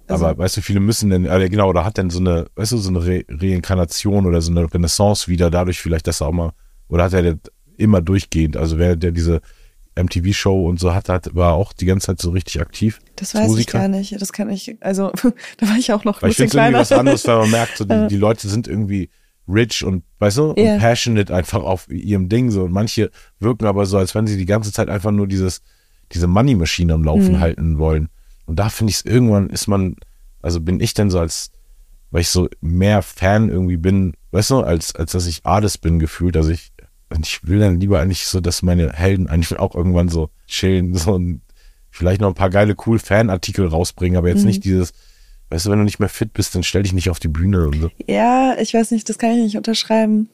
[0.09, 2.73] Also- aber weißt du, viele müssen denn, äh, genau, oder hat denn so eine, weißt
[2.73, 6.33] du, so eine Re Reinkarnation oder so eine Renaissance wieder, dadurch vielleicht, dass er auch
[6.33, 6.53] mal,
[6.89, 9.41] oder hat er das immer durchgehend, also wer der diese
[9.97, 12.99] MTV-Show und so hat, hat, war auch die ganze Zeit so richtig aktiv.
[13.17, 14.21] Das weiß ich gar nicht.
[14.21, 15.11] Das kann ich, also
[15.59, 16.79] da war ich auch noch ein Weil ich bisschen finde irgendwie kleiner.
[16.81, 19.11] was anderes, wenn man merkt, so die, die Leute sind irgendwie
[19.47, 22.65] rich und, weißt du, und passionate einfach auf ihrem Ding so.
[22.65, 25.61] Und manche wirken aber so, als wenn sie die ganze Zeit einfach nur dieses,
[26.13, 27.41] diese Money-Maschine am Laufen Mhm.
[27.41, 28.09] halten wollen.
[28.47, 29.97] Und da finde ich es irgendwann ist man,
[30.43, 31.51] also bin ich denn so als,
[32.11, 35.99] weil ich so mehr Fan irgendwie bin, weißt du, als, als dass ich Artist bin
[35.99, 36.37] gefühlt.
[36.37, 36.73] Also ich,
[37.11, 40.95] und ich will dann lieber eigentlich so, dass meine Helden eigentlich auch irgendwann so chillen,
[40.95, 41.41] so ein,
[41.91, 44.47] vielleicht noch ein paar geile, cool Fanartikel rausbringen, aber jetzt Mhm.
[44.49, 44.93] nicht dieses,
[45.51, 47.67] weißt du, wenn du nicht mehr fit bist, dann stell dich nicht auf die Bühne
[47.69, 47.91] und so.
[48.07, 50.29] Ja, ich weiß nicht, das kann ich nicht unterschreiben.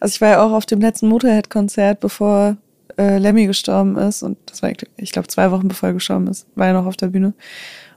[0.00, 2.56] Also ich war ja auch auf dem letzten Motorhead-Konzert, bevor
[2.98, 4.22] äh, Lemmy gestorben ist.
[4.22, 6.96] Und das war, ich glaube, zwei Wochen bevor er gestorben ist, war er noch auf
[6.96, 7.34] der Bühne.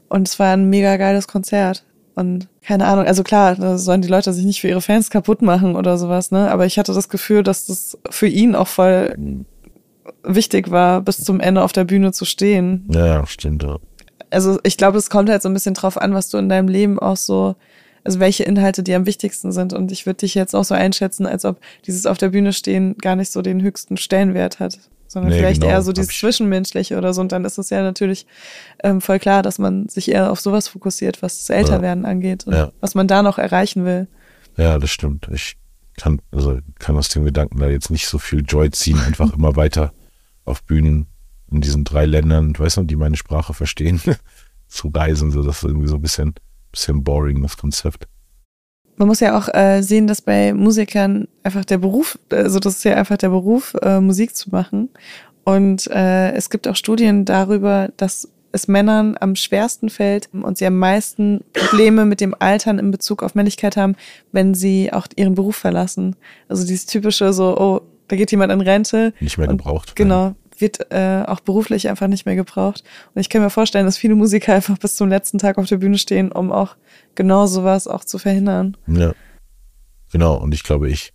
[0.09, 1.83] Und es war ein mega geiles Konzert.
[2.15, 5.43] Und keine Ahnung, also klar, da sollen die Leute sich nicht für ihre Fans kaputt
[5.43, 6.49] machen oder sowas, ne?
[6.49, 9.45] Aber ich hatte das Gefühl, dass das für ihn auch voll
[10.23, 13.63] wichtig war, bis zum Ende auf der Bühne zu stehen Ja, ja, stimmt.
[13.63, 13.77] Ja.
[14.31, 16.67] also ich glaube, es kommt halt so ein bisschen drauf an, was du in deinem
[16.67, 17.55] Leben auch so,
[18.07, 19.73] also welche Inhalte dir am wichtigsten sind.
[19.73, 22.97] Und ich würde dich jetzt auch so einschätzen, als ob dieses auf der Bühne stehen
[22.97, 26.19] gar nicht so den höchsten Stellenwert hat, sondern Nee, vielleicht genau, eher so dieses ich-
[26.19, 27.21] Zwischenmenschliche oder so.
[27.21, 28.25] Und dann ist es ja natürlich
[28.83, 32.53] ähm, voll klar, dass man sich eher auf sowas fokussiert, was das Älterwerden angeht und
[32.53, 32.71] Ja.
[32.81, 34.07] was man da noch erreichen will.
[34.57, 35.27] ja, das stimmt.
[35.33, 35.55] Ich
[35.97, 39.55] kann, also kann aus dem Gedanken da jetzt nicht so viel Joy ziehen, einfach immer
[39.55, 39.93] weiter
[40.45, 41.07] auf Bühnen
[41.51, 43.99] in diesen drei Ländern, weißt du, die meine Sprache verstehen,
[44.67, 45.31] zu reisen.
[45.31, 46.33] So, das ist irgendwie so ein bisschen,
[46.77, 48.07] bisschen boring, das Konzept.
[48.97, 52.83] Man muss ja auch äh, sehen, dass bei Musikern einfach der Beruf, also das ist
[52.83, 54.89] ja einfach der Beruf, äh, Musik zu machen.
[55.43, 60.65] Und äh, es gibt auch Studien darüber, dass es Männern am schwersten fällt und sie
[60.65, 63.95] am meisten Probleme mit dem Altern in Bezug auf Männlichkeit haben,
[64.31, 66.15] wenn sie auch ihren Beruf verlassen.
[66.47, 69.13] Also dieses typische so, oh, da geht jemand in Rente.
[69.19, 69.95] Nicht mehr und gebraucht.
[69.95, 72.83] Genau, wird äh, auch beruflich einfach nicht mehr gebraucht.
[73.13, 75.77] Und ich kann mir vorstellen, dass viele Musiker einfach bis zum letzten Tag auf der
[75.77, 76.75] Bühne stehen, um auch
[77.15, 78.77] genau sowas auch zu verhindern.
[78.87, 79.13] Ja.
[80.11, 81.13] Genau, und ich glaube, ich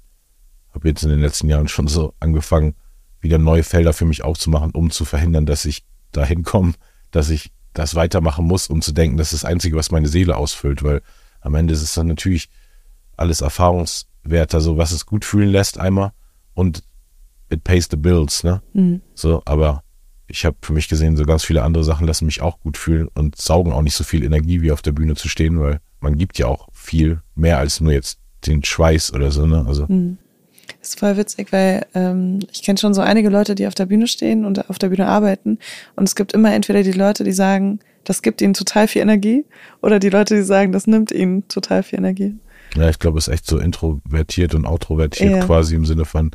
[0.75, 2.75] habe jetzt in den letzten Jahren schon so angefangen,
[3.21, 6.75] wieder neue Felder für mich aufzumachen, um zu verhindern, dass ich dahin komme,
[7.11, 10.37] dass ich das weitermachen muss, um zu denken, das ist das Einzige, was meine Seele
[10.37, 11.03] ausfüllt, weil
[11.41, 12.51] am Ende ist es dann natürlich
[13.17, 16.13] alles Erfahrungswerte, so was es gut fühlen lässt einmal
[16.55, 16.83] und
[17.53, 18.63] it pays the bills, ne?
[19.15, 19.83] So, aber
[20.29, 23.09] ich habe für mich gesehen, so ganz viele andere Sachen lassen mich auch gut fühlen
[23.15, 26.17] und saugen auch nicht so viel Energie, wie auf der Bühne zu stehen, weil man
[26.17, 29.65] gibt ja auch viel mehr als nur jetzt den Schweiß oder so, ne?
[29.67, 29.87] Also
[30.81, 33.87] Das ist voll witzig, weil ähm, ich kenne schon so einige Leute, die auf der
[33.87, 35.59] Bühne stehen und auf der Bühne arbeiten.
[35.97, 39.45] Und es gibt immer entweder die Leute, die sagen, das gibt ihnen total viel Energie,
[39.81, 42.35] oder die Leute, die sagen, das nimmt ihnen total viel Energie.
[42.75, 45.45] ja, ich glaube, es ist echt so introvertiert und outrovertiert Ja.
[45.45, 46.31] quasi im Sinne von,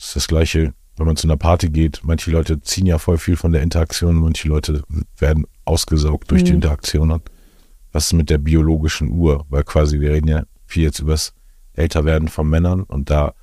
[0.00, 2.00] es ist das Gleiche, wenn man zu einer Party geht.
[2.02, 4.82] Manche Leute ziehen ja voll viel von der Interaktion, manche Leute
[5.18, 7.10] werden ausgesaugt durch die Interaktion.
[7.10, 7.30] Und
[7.92, 9.44] was ist mit der biologischen Uhr?
[9.50, 11.34] Weil quasi, wir reden ja viel jetzt übers
[11.74, 13.34] Älterwerden von Männern und da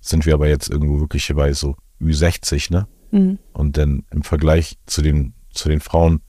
[0.00, 2.88] sind wir aber jetzt irgendwo wirklich bei so Ü60, ne?
[3.52, 6.22] Und dann im Vergleich zu den, zu den Frauen,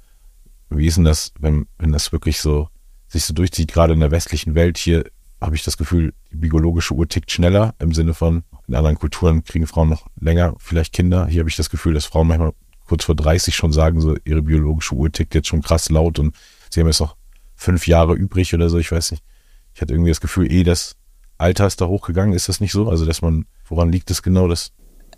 [0.69, 2.67] wie ist denn das, wenn, wenn das wirklich so
[3.07, 5.05] sich so durchzieht, gerade in der westlichen Welt hier,
[5.41, 9.43] habe ich das Gefühl, die biologische Uhr tickt schneller im Sinne von, in anderen Kulturen
[9.43, 11.27] kriegen Frauen noch länger vielleicht Kinder.
[11.27, 12.53] Hier habe ich das Gefühl, dass Frauen manchmal
[12.85, 16.35] kurz vor 30 schon sagen, so ihre biologische Uhr tickt jetzt schon krass laut und
[16.69, 17.15] sie haben jetzt noch
[17.55, 19.23] fünf Jahre übrig oder so, ich weiß nicht.
[19.73, 20.95] Ich hatte irgendwie das Gefühl, eh das
[21.37, 22.33] Alter ist da hochgegangen.
[22.33, 22.87] Ist das nicht so?
[22.87, 24.71] Also, dass man, woran liegt es genau, dass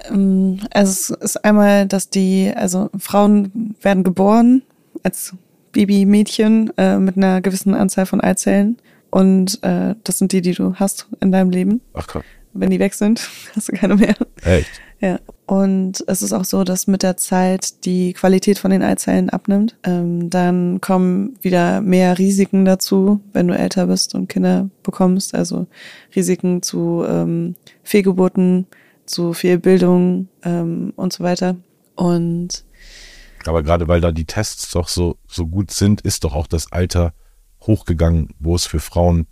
[0.09, 4.63] Ähm, Also es ist einmal, dass die, also Frauen werden geboren
[5.03, 5.36] als
[5.74, 8.78] Babymädchen äh, mit einer gewissen Anzahl von Eizellen.
[9.14, 11.82] Und äh, das sind die, die du hast in deinem Leben.
[11.93, 12.24] Ach krass.
[12.53, 14.16] Wenn die weg sind, hast du keine mehr.
[14.41, 14.82] Echt?
[15.01, 15.20] Ja.
[15.45, 19.76] Und es ist auch so, dass mit der Zeit die Qualität von den Eizellen abnimmt.
[19.84, 25.36] Ähm, dann kommen wieder mehr Risiken dazu, wenn du älter bist und Kinder bekommst.
[25.36, 25.68] Also
[26.16, 27.53] Risiken zu ähm,
[27.84, 28.66] Fehlgeburten,
[29.05, 31.55] zu Fehlbildung ähm, und so weiter.
[31.95, 32.66] Und
[33.45, 36.72] Aber gerade weil da die Tests doch so, so gut sind, ist doch auch das
[36.72, 37.14] Alter
[37.68, 39.28] hochgegangen, wo es für Frauen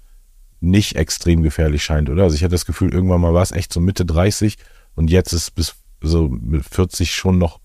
[0.60, 2.24] nicht extrem gefährlich scheint, oder?
[2.24, 4.58] Also ich hatte das Gefühl, irgendwann mal war es echt so Mitte 30
[4.96, 7.60] und jetzt ist bis so mit 40 schon noch,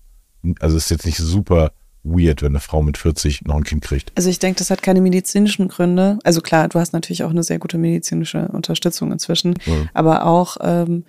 [0.59, 1.71] also es ist jetzt nicht super
[2.03, 4.11] weird, wenn eine Frau mit 40 noch ein Kind kriegt.
[4.15, 6.19] Also ich denke, das hat keine medizinischen Gründe.
[6.23, 9.89] Also klar, du hast natürlich auch eine sehr gute medizinische Unterstützung inzwischen, Mhm.
[9.93, 11.03] aber auch, ähm,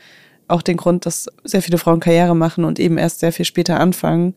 [0.49, 3.79] auch den Grund, dass sehr viele Frauen Karriere machen und eben erst sehr viel später
[3.81, 4.35] anfangen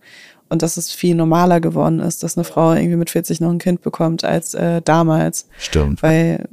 [0.52, 3.58] und dass es viel normaler geworden ist, dass eine Frau irgendwie mit 40 noch ein
[3.58, 6.04] Kind bekommt als äh, damals, Stimmt.
[6.04, 6.50] weil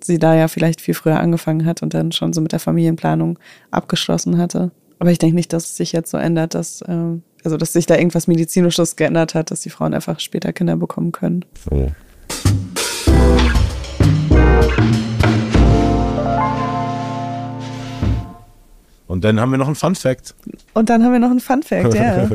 [0.00, 3.40] sie da ja vielleicht viel früher angefangen hat und dann schon so mit der Familienplanung
[3.72, 4.70] abgeschlossen hatte.
[5.00, 7.86] Aber ich denke nicht, dass es sich jetzt so ändert, dass, ähm, also dass sich
[7.86, 11.44] da irgendwas Medizinisches geändert hat, dass die Frauen einfach später Kinder bekommen können.
[11.68, 11.90] So.
[19.06, 20.34] Und dann haben wir noch einen Fun Fact.
[20.72, 22.30] Und dann haben wir noch einen Fun Fact, ja.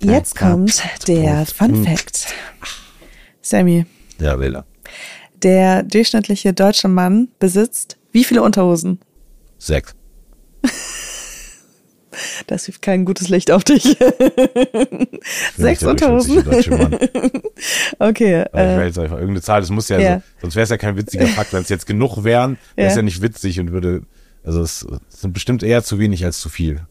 [0.00, 2.26] Jetzt kommt der Fun Fact.
[3.42, 3.84] Sammy,
[4.18, 4.64] Ja, Wähler.
[5.42, 9.00] der durchschnittliche deutsche Mann besitzt wie viele Unterhosen?
[9.58, 9.94] Sechs.
[12.46, 13.96] Das hilft kein gutes Licht auf dich.
[15.56, 16.44] Sechs Unterhosen.
[17.98, 18.44] Okay.
[18.52, 20.16] Aber ich Äh, jetzt einfach irgendeine Zahl, das muss ja, Ja.
[20.18, 21.52] So, sonst wäre es ja kein witziger Fakt.
[21.52, 22.98] Wenn es jetzt genug wären, wäre es Ja.
[23.00, 24.02] ja nicht witzig und würde,
[24.44, 26.82] also es, es sind bestimmt eher zu wenig als zu viel.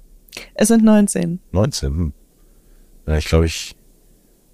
[0.56, 1.40] es sind 19.
[1.52, 2.14] 19, hm.
[3.08, 3.76] Ja, ich glaube, ich,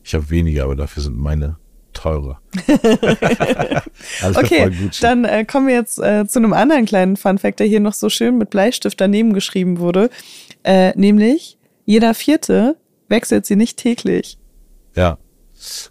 [0.03, 1.57] ich habe weniger, aber dafür sind meine
[1.93, 2.39] teurer.
[4.35, 4.71] Okay,
[5.01, 7.93] dann äh, kommen wir jetzt äh, zu einem anderen kleinen Fun Fact, der hier noch
[7.93, 10.09] so schön mit Bleistift daneben geschrieben wurde.
[10.63, 12.77] Äh, nämlich, jeder Vierte
[13.09, 14.37] wechselt sie nicht täglich.
[14.95, 15.17] Ja,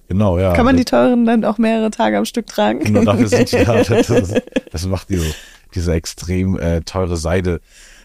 [0.09, 0.55] genau, ja.
[0.55, 2.81] Kann man die teuren dann auch mehrere Tage am Stück tragen?
[2.81, 3.83] Genau dafür sind die da.
[3.83, 5.35] Das, das macht diese,
[5.75, 7.61] diese extrem äh, teure Seide,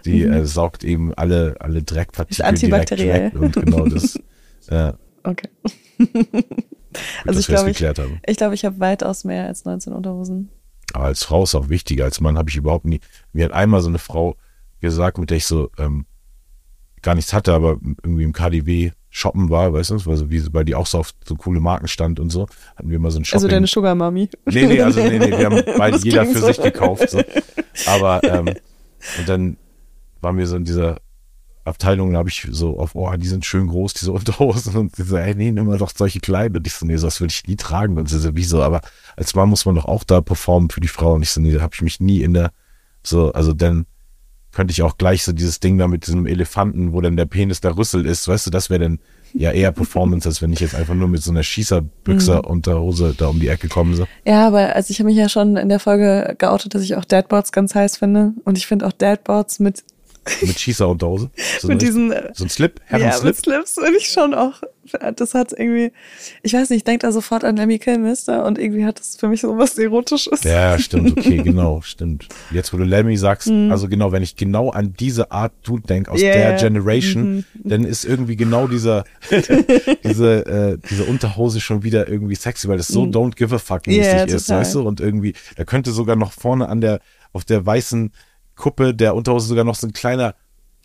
[0.05, 2.53] die äh, saugt eben alle, alle Dreckpartikel Mhm.
[2.53, 3.33] Ist direkt antibakteriell.
[3.33, 3.41] weg.
[3.41, 4.19] Und genau das,
[4.69, 4.93] ja,
[5.23, 5.49] Okay.
[5.97, 6.45] gut,
[7.25, 8.19] Also ich glaube, ich, haben.
[8.25, 10.49] ich, glaube, ich habe weitaus mehr als 19 Unterhosen.
[10.93, 12.05] Aber als Frau ist auch wichtiger.
[12.05, 13.01] Als Mann habe ich überhaupt nie.
[13.33, 14.35] Mir hat einmal so eine Frau
[14.79, 16.05] gesagt, mit der ich so ähm,
[17.07, 20.65] gar nichts hatte, aber irgendwie im KDW shoppen war, weißt du, weil, so, wie, weil
[20.65, 23.23] die auch so auf so coole Marken stand und so, hatten wir mal so ein
[23.23, 23.37] Shopping.
[23.37, 24.29] Also deine Sugar Mami.
[24.43, 26.47] Nee, nee, also nee, nee, wir haben beide jeder für so.
[26.47, 27.09] sich gekauft.
[27.09, 27.21] So.
[27.85, 28.47] Aber ähm,
[29.19, 29.55] und dann
[30.19, 30.97] waren wir so in dieser
[31.63, 34.75] Abteilung, da habe ich so auf, oh, die sind schön groß, diese Unterhosen.
[34.75, 36.57] Und sie so, ey, nee, nimm mal doch solche kleinen.
[36.57, 37.97] Und ich so, nee, das würde ich nie tragen.
[37.97, 38.61] Und sie so, wieso?
[38.61, 38.81] Aber
[39.15, 41.13] als Mann muss man doch auch da performen für die Frau.
[41.13, 42.51] Und ich so, nee, da habe ich mich nie in der,
[43.01, 43.85] so, also dann
[44.51, 47.61] könnte ich auch gleich so dieses Ding da mit diesem Elefanten, wo dann der Penis
[47.61, 48.99] der Rüssel ist, weißt du, das wäre dann
[49.33, 53.39] ja eher Performance, als wenn ich jetzt einfach nur mit so einer Schießerbüchser-Unterhose da um
[53.39, 53.95] die Ecke komme.
[53.95, 54.07] So.
[54.25, 57.05] Ja, aber also ich habe mich ja schon in der Folge geoutet, dass ich auch
[57.05, 58.33] Deadboards ganz heiß finde.
[58.45, 59.83] Und ich finde auch Deadboards mit,
[60.41, 61.29] Mit Schießerunterhose.
[61.59, 63.25] So, mit diesen so ein Slip, ja, Herrenslip.
[63.25, 64.61] mit Slips finde ich schon auch.
[65.15, 65.91] Das hat irgendwie,
[66.43, 69.27] ich weiß nicht, ich denke da sofort an Lemmy Kilmister und irgendwie hat das für
[69.27, 70.43] mich so was Erotisches.
[70.43, 72.27] Ja, stimmt, okay, genau, stimmt.
[72.51, 73.71] Jetzt, wo du Lemmy sagst, Mhm.
[73.71, 76.53] also genau, wenn ich genau an diese Art Dude denk aus Ja, der.
[76.57, 77.45] Generation, Mhm.
[77.69, 79.03] dann ist irgendwie genau dieser,
[80.03, 83.87] diese, äh, diese Unterhose schon wieder irgendwie sexy, weil das so don't give a fuck
[83.87, 84.81] mäßig Ja, ist, weißt du?
[84.87, 86.99] Und irgendwie, da könnte sogar noch vorne an der,
[87.33, 88.11] auf der weißen
[88.55, 90.35] Kuppe der Unterhose sogar noch so ein kleiner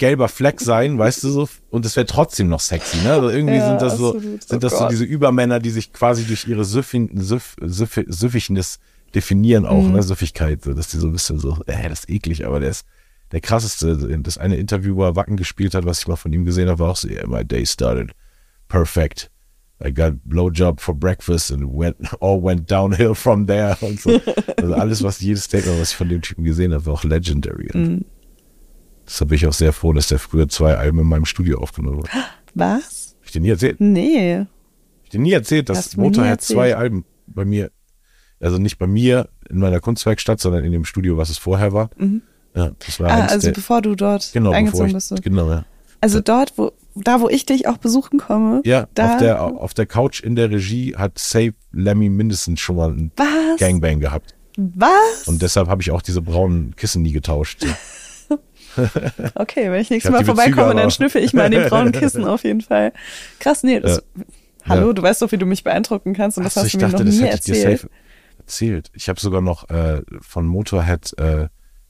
[0.02, 3.12] gelber Fleck sein, weißt du so, und es wäre trotzdem noch sexy, ne?
[3.12, 4.42] Also irgendwie Ja, sind das so, absolut.
[4.42, 4.90] sind Oh das so Gott.
[4.90, 8.78] diese Übermänner, die sich quasi durch ihre Süffin, Süff, Süff, Süffignis
[9.14, 9.92] definieren auch, Mhm.
[9.92, 12.70] ne, Süffigkeit, so, dass die so ein bisschen so, äh, das ist eklig, aber der
[12.70, 12.84] ist
[13.30, 13.96] der krasseste.
[14.22, 16.80] Das eine Interview, wo er Wacken gespielt hat, was ich mal von ihm gesehen habe,
[16.80, 18.10] war auch so, yeah, my day started
[18.68, 19.30] perfect.
[19.84, 24.20] I got blowjob for breakfast and went, all went downhill from there und so.
[24.56, 27.68] Also alles, was jedes Statement, was ich von dem Typen gesehen habe, war auch legendary.
[27.72, 28.04] Mhm.
[29.06, 32.02] Deshalb bin ich auch sehr froh, dass der früher zwei Alben in meinem Studio aufgenommen
[32.04, 32.14] hat.
[32.14, 32.24] Hab
[32.54, 33.16] Was?
[33.24, 33.80] ich dir nie erzählt?
[33.80, 34.38] Nee.
[34.40, 34.46] Hab
[35.04, 37.70] ich dir nie erzählt, dass Motorhead zwei Alben bei mir,
[38.40, 41.90] also nicht bei mir in meiner Kunstwerkstatt, sondern in dem Studio, was es vorher war.
[42.54, 45.22] Ja, das war Ah, also der, bevor du dort genau, eingezogen ich, bist.
[45.22, 45.64] genau, ja.
[46.00, 48.60] Also dort, wo, da, wo ich dich auch besuchen komme.
[48.64, 52.76] Ja, da, auf, der, auf der Couch in der Regie hat Safe Lemmy mindestens schon
[52.76, 53.58] mal ein Was?
[53.58, 54.34] Gangbang gehabt.
[54.56, 55.26] Was?
[55.26, 57.64] Und deshalb habe ich auch diese braunen Kissen nie getauscht.
[59.34, 61.92] Okay, wenn ich nächstes Ich Mal Bezüge vorbeikomme, dann schnüffel ich mal in den braunen
[61.92, 62.92] Kissen auf jeden Fall.
[63.40, 64.02] Krass, nee, das,
[64.64, 64.92] hallo, Ja.
[64.92, 66.88] du weißt doch, wie du mich beeindrucken kannst und das Ach so, hast du mir
[66.88, 67.86] noch nie erzählt.
[68.38, 68.90] erzählt.
[68.94, 71.48] Ich habe sogar noch äh, von Motorhead äh,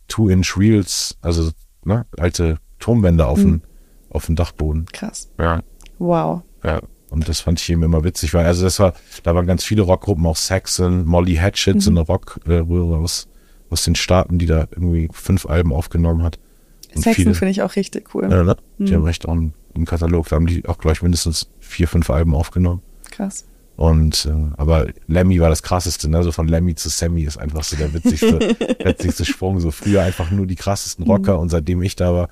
[0.09, 1.51] Two-Inch Reels, also
[1.85, 3.45] ne, alte Turmbänder auf, Hm.
[3.45, 3.63] dem
[4.11, 4.85] auf dem Dachboden.
[4.93, 5.31] Krass.
[5.39, 5.63] Ja.
[5.99, 6.43] Wow.
[6.63, 6.81] Ja.
[7.09, 9.83] Und das fand ich eben immer witzig, weil also das war, da waren ganz viele
[9.83, 11.99] Rockgruppen, auch Saxon, Molly Hatchet, so Mhm.
[11.99, 13.29] eine Rockröhre aus,
[13.71, 16.39] aus den Staaten, die da irgendwie fünf Alben aufgenommen hat.
[16.95, 18.29] Saxon finde ich auch richtig cool.
[18.31, 18.57] Ja, ne?
[18.79, 18.97] Die Mhm.
[18.97, 22.35] haben recht auch einen, einen Katalog, da haben die auch gleich mindestens vier, fünf Alben
[22.35, 22.83] aufgenommen.
[23.11, 23.47] Krass.
[23.77, 26.23] Und äh, aber Lemmy war das krasseste, ne?
[26.23, 28.39] So von Lemmy zu Sammy ist einfach so der witzigste,
[28.85, 29.61] witzigste Sprung.
[29.61, 32.29] So früher einfach nur die krassesten Rocker und seitdem ich da war,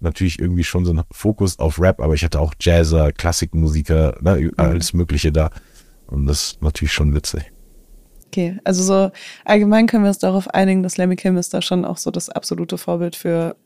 [0.00, 4.50] natürlich irgendwie schon so ein Fokus auf Rap, aber ich hatte auch Jazzer, Klassikmusiker, ne?
[4.56, 5.50] alles Mögliche da.
[6.08, 7.50] Und das ist natürlich schon witzig.
[8.26, 9.10] Okay, also so
[9.44, 13.14] allgemein können wir uns darauf einigen, dass Lemmy Kilmister schon auch so das absolute Vorbild
[13.16, 13.56] für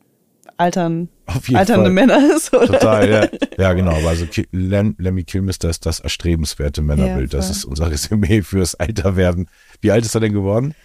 [0.57, 1.91] altern, alternde Fall.
[1.91, 2.67] Männer ist, oder?
[2.67, 3.27] Total, ja.
[3.57, 3.91] Ja, genau.
[3.91, 7.33] Aber also Lemmy Kilmister ist das erstrebenswerte Männerbild.
[7.33, 9.49] Ja, das ist unser Resümee fürs Alterwerden.
[9.81, 10.75] Wie alt ist er denn geworden?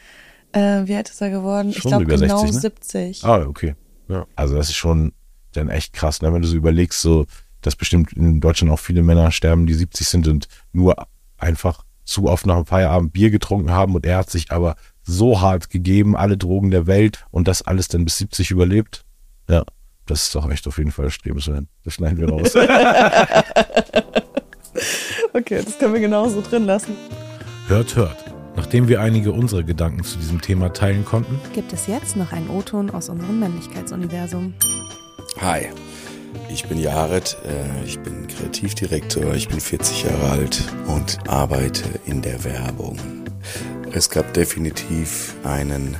[0.53, 1.71] Äh, wie alt ist er geworden?
[1.71, 2.61] ich Schon glaube über genau 60, ne?
[2.61, 3.25] 70.
[3.25, 3.75] Ah, okay.
[4.09, 4.27] Ja.
[4.37, 5.13] Also das ist schon
[5.53, 6.33] dann echt krass, ne?
[6.33, 7.27] wenn du so überlegst, so,
[7.61, 11.07] dass bestimmt in Deutschland auch viele Männer sterben, die 70 sind und nur
[11.39, 15.41] einfach zu oft nach dem Feierabend Bier getrunken haben und er hat sich aber so
[15.41, 19.05] hart gegeben, alle Drogen der Welt und das alles dann bis 70 überlebt.
[19.53, 19.65] Ja,
[20.07, 21.67] das ist doch echt auf jeden Fall erstrebenswert.
[21.85, 22.55] Das schneiden wir raus.
[25.35, 26.95] Okay, das können wir genauso drin lassen.
[27.69, 28.17] hört, hört.
[28.55, 32.51] Nachdem wir einige unserer Gedanken zu diesem Thema teilen konnten, Gibt es jetzt noch einen
[32.51, 34.53] O-Ton aus unserem Männlichkeitsuniversum?
[35.41, 35.69] Hi,
[36.51, 42.21] ich bin Jared, äh, ich bin Kreativdirektor, ich bin 40 Jahre alt und arbeite in
[42.21, 42.99] der Werbung.
[43.93, 45.97] Es gab definitiv einen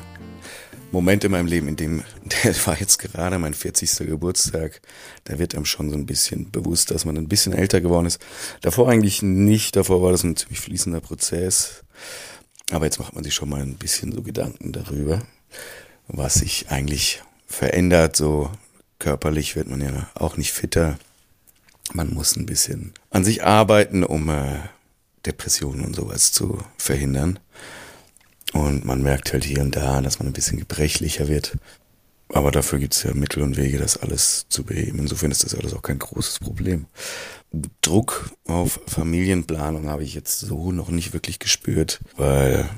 [0.93, 2.05] Moment in meinem Leben, in dem,
[2.45, 4.07] der war jetzt gerade mein 40.
[4.07, 4.80] Geburtstag,
[5.24, 8.20] da wird einem schon so ein bisschen bewusst, dass man ein bisschen älter geworden ist.
[8.61, 11.82] Davor eigentlich nicht, davor war das ein ziemlich fließender Prozess.
[12.70, 15.22] Aber jetzt macht man sich schon mal ein bisschen so Gedanken darüber,
[16.09, 18.16] was sich eigentlich verändert.
[18.16, 18.51] So
[18.99, 20.99] körperlich wird man ja auch nicht fitter.
[21.95, 24.61] Man muss ein bisschen an sich arbeiten, um äh,
[25.26, 27.38] Depressionen und sowas zu verhindern.
[28.53, 31.57] Und man merkt halt hier und da, dass man ein bisschen gebrechlicher wird.
[32.29, 34.99] Aber dafür gibt es ja Mittel und Wege, das alles zu beheben.
[34.99, 36.87] Insofern ist das alles auch kein großes Problem.
[37.83, 42.69] Druck auf Familienplanung habe ich jetzt so noch nicht wirklich gespürt, weil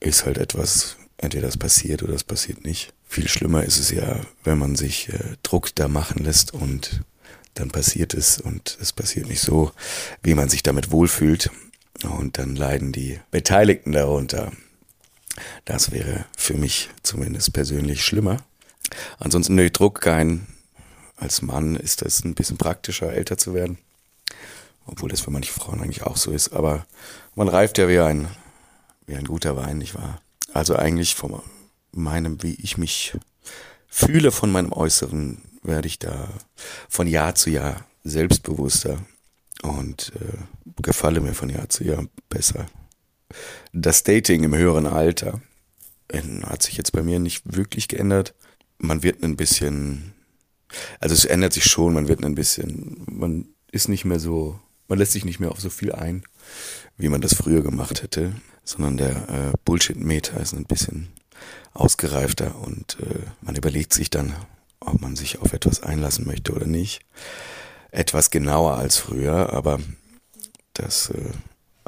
[0.00, 2.92] ist halt etwas, entweder das passiert oder es passiert nicht.
[3.06, 7.00] Viel schlimmer ist es ja, wenn man sich äh, Druck da machen lässt und
[7.54, 9.72] dann passiert es und es passiert nicht so,
[10.22, 11.50] wie man sich damit wohlfühlt.
[12.04, 14.52] Und dann leiden die Beteiligten darunter.
[15.64, 18.38] Das wäre für mich zumindest persönlich schlimmer.
[19.18, 20.46] Ansonsten nö, Druck kein.
[21.16, 23.78] Als Mann ist das ein bisschen praktischer, älter zu werden.
[24.86, 26.52] Obwohl das für manche Frauen eigentlich auch so ist.
[26.52, 26.86] Aber
[27.34, 28.28] man reift ja wie ein,
[29.06, 30.20] wie ein guter Wein, nicht wahr?
[30.52, 31.42] Also eigentlich von
[31.92, 33.14] meinem, wie ich mich
[33.88, 36.28] fühle, von meinem Äußeren, werde ich da
[36.88, 38.98] von Jahr zu Jahr selbstbewusster
[39.62, 40.38] und äh,
[40.82, 42.66] gefalle mir von Jahr zu Jahr besser.
[43.72, 45.40] Das Dating im höheren Alter
[46.08, 48.34] äh, hat sich jetzt bei mir nicht wirklich geändert.
[48.78, 50.14] Man wird ein bisschen,
[51.00, 54.98] also es ändert sich schon, man wird ein bisschen, man ist nicht mehr so, man
[54.98, 56.22] lässt sich nicht mehr auf so viel ein,
[56.96, 58.32] wie man das früher gemacht hätte,
[58.64, 61.08] sondern der äh, Bullshit-Meter ist ein bisschen
[61.74, 64.34] ausgereifter und äh, man überlegt sich dann,
[64.80, 67.00] ob man sich auf etwas einlassen möchte oder nicht.
[67.90, 69.80] Etwas genauer als früher, aber
[70.74, 71.30] das äh,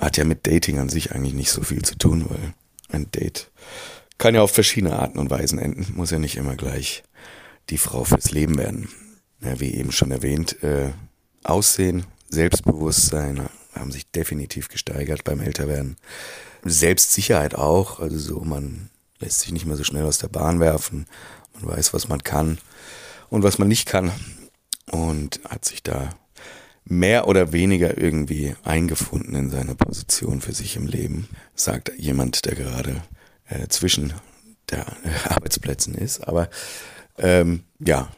[0.01, 2.55] hat ja mit Dating an sich eigentlich nicht so viel zu tun, weil
[2.89, 3.51] ein Date
[4.19, 7.03] kann ja auf verschiedene Arten und Weisen enden, muss ja nicht immer gleich
[7.71, 8.89] die Frau fürs Leben werden.
[9.41, 10.91] Ja, wie eben schon erwähnt, äh,
[11.45, 15.97] Aussehen, Selbstbewusstsein haben sich definitiv gesteigert beim Älterwerden.
[16.65, 21.07] Selbstsicherheit auch, also so, man lässt sich nicht mehr so schnell aus der Bahn werfen,
[21.55, 22.59] man weiß, was man kann
[23.31, 24.13] und was man nicht kann
[24.91, 26.11] und hat sich da
[26.85, 32.55] mehr oder weniger irgendwie eingefunden in seine Position für sich im Leben, sagt jemand, der
[32.55, 33.03] gerade
[33.49, 34.13] äh, zwischen
[34.71, 36.27] der äh, Arbeitsplätzen ist.
[36.27, 36.49] Aber
[37.19, 38.09] ähm, ja,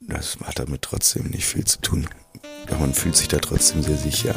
[0.00, 2.08] das hat damit trotzdem nicht viel zu tun.
[2.78, 4.34] Man fühlt sich da trotzdem sehr sicher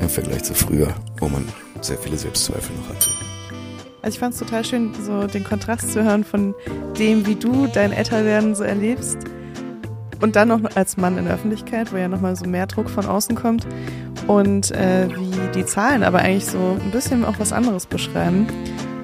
[0.00, 1.46] im Vergleich zu früher, wo man
[1.80, 3.10] sehr viele Selbstzweifel noch hatte.
[4.02, 6.54] Also ich fand es total schön, so den Kontrast zu hören von
[6.98, 9.18] dem, wie du dein Älterwerden so erlebst
[10.20, 13.06] Und dann noch als Mann in der Öffentlichkeit, wo ja nochmal so mehr Druck von
[13.06, 13.66] außen kommt.
[14.26, 18.46] Und äh, wie die Zahlen aber eigentlich so ein bisschen auch was anderes beschreiben.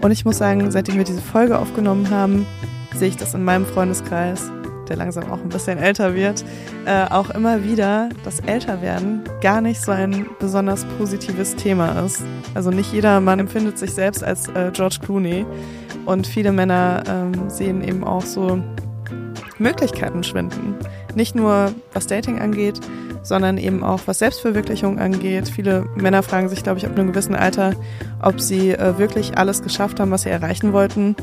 [0.02, 2.46] Und ich muss sagen, seitdem wir diese Folge aufgenommen haben,
[2.94, 4.50] sehe ich das in meinem Freundeskreis,
[4.88, 6.44] der langsam auch ein bisschen älter wird,
[6.84, 12.22] äh, auch immer wieder, dass Älterwerden gar nicht so ein besonders positives Thema ist.
[12.54, 15.44] Also nicht jeder Mann empfindet sich selbst als äh, George Clooney
[16.04, 18.62] und viele Männer ähm, sehen eben auch so
[19.58, 20.74] Möglichkeiten schwinden.
[21.16, 22.78] Nicht nur was Dating angeht,
[23.22, 25.48] sondern eben auch was Selbstverwirklichung angeht.
[25.48, 27.72] Viele Männer fragen sich, glaube ich, ab einem gewissen Alter,
[28.22, 31.16] ob sie äh, wirklich alles geschafft haben, was sie erreichen wollten.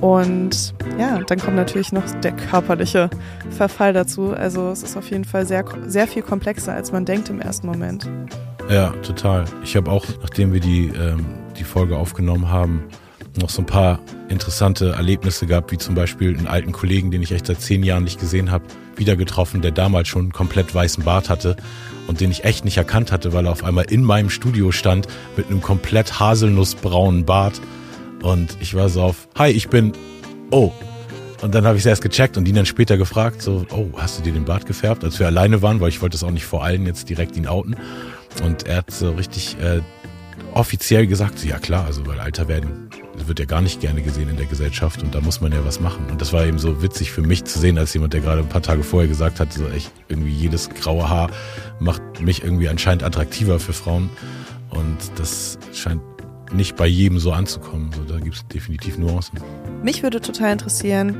[0.00, 3.10] Und ja, dann kommt natürlich noch der körperliche
[3.50, 4.32] Verfall dazu.
[4.32, 7.66] Also es ist auf jeden Fall sehr, sehr viel komplexer, als man denkt im ersten
[7.66, 8.08] Moment.
[8.70, 9.44] Ja, total.
[9.62, 11.26] Ich habe auch, nachdem wir die, ähm,
[11.58, 12.84] die Folge aufgenommen haben,
[13.36, 17.32] noch so ein paar interessante Erlebnisse gehabt, wie zum Beispiel einen alten Kollegen, den ich
[17.32, 18.64] echt seit zehn Jahren nicht gesehen habe,
[18.96, 21.56] wieder getroffen, der damals schon einen komplett weißen Bart hatte
[22.06, 25.08] und den ich echt nicht erkannt hatte, weil er auf einmal in meinem Studio stand
[25.36, 27.60] mit einem komplett haselnussbraunen Bart.
[28.22, 29.92] Und ich war so auf, hi, ich bin,
[30.50, 30.72] oh.
[31.42, 34.18] Und dann habe ich es erst gecheckt und ihn dann später gefragt, so, oh, hast
[34.18, 36.46] du dir den Bart gefärbt, als wir alleine waren, weil ich wollte es auch nicht
[36.46, 37.76] vor allen jetzt direkt ihn outen.
[38.42, 39.80] Und er hat so richtig äh,
[40.54, 42.88] offiziell gesagt, ja klar, also weil Alter werden
[43.26, 45.80] wird ja gar nicht gerne gesehen in der Gesellschaft und da muss man ja was
[45.80, 46.06] machen.
[46.10, 48.48] Und das war eben so witzig für mich zu sehen, als jemand, der gerade ein
[48.48, 51.30] paar Tage vorher gesagt hat, so echt irgendwie jedes graue Haar
[51.78, 54.10] macht mich irgendwie anscheinend attraktiver für Frauen.
[54.70, 56.02] Und das scheint
[56.52, 57.90] nicht bei jedem so anzukommen.
[57.96, 59.40] So, da gibt es definitiv Nuancen.
[59.82, 61.16] Mich würde total interessieren,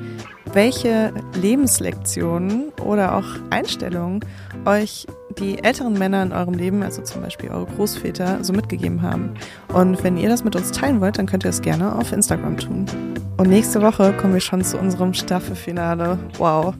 [0.52, 4.20] welche Lebenslektionen oder auch Einstellungen
[4.64, 5.06] euch
[5.38, 9.34] die älteren Männer in eurem Leben, also zum Beispiel eure Großväter, so mitgegeben haben.
[9.72, 12.56] Und wenn ihr das mit uns teilen wollt, dann könnt ihr es gerne auf Instagram
[12.56, 12.86] tun.
[13.36, 16.18] Und nächste Woche kommen wir schon zu unserem Staffelfinale.
[16.38, 16.74] Wow.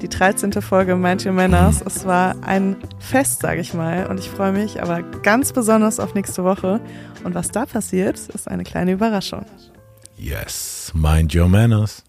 [0.00, 0.52] Die 13.
[0.62, 1.82] Folge Mind Your Manners.
[1.84, 4.06] Es war ein Fest, sage ich mal.
[4.06, 6.80] Und ich freue mich aber ganz besonders auf nächste Woche.
[7.24, 9.44] Und was da passiert, ist eine kleine Überraschung.
[10.16, 12.07] Yes, mind your manners.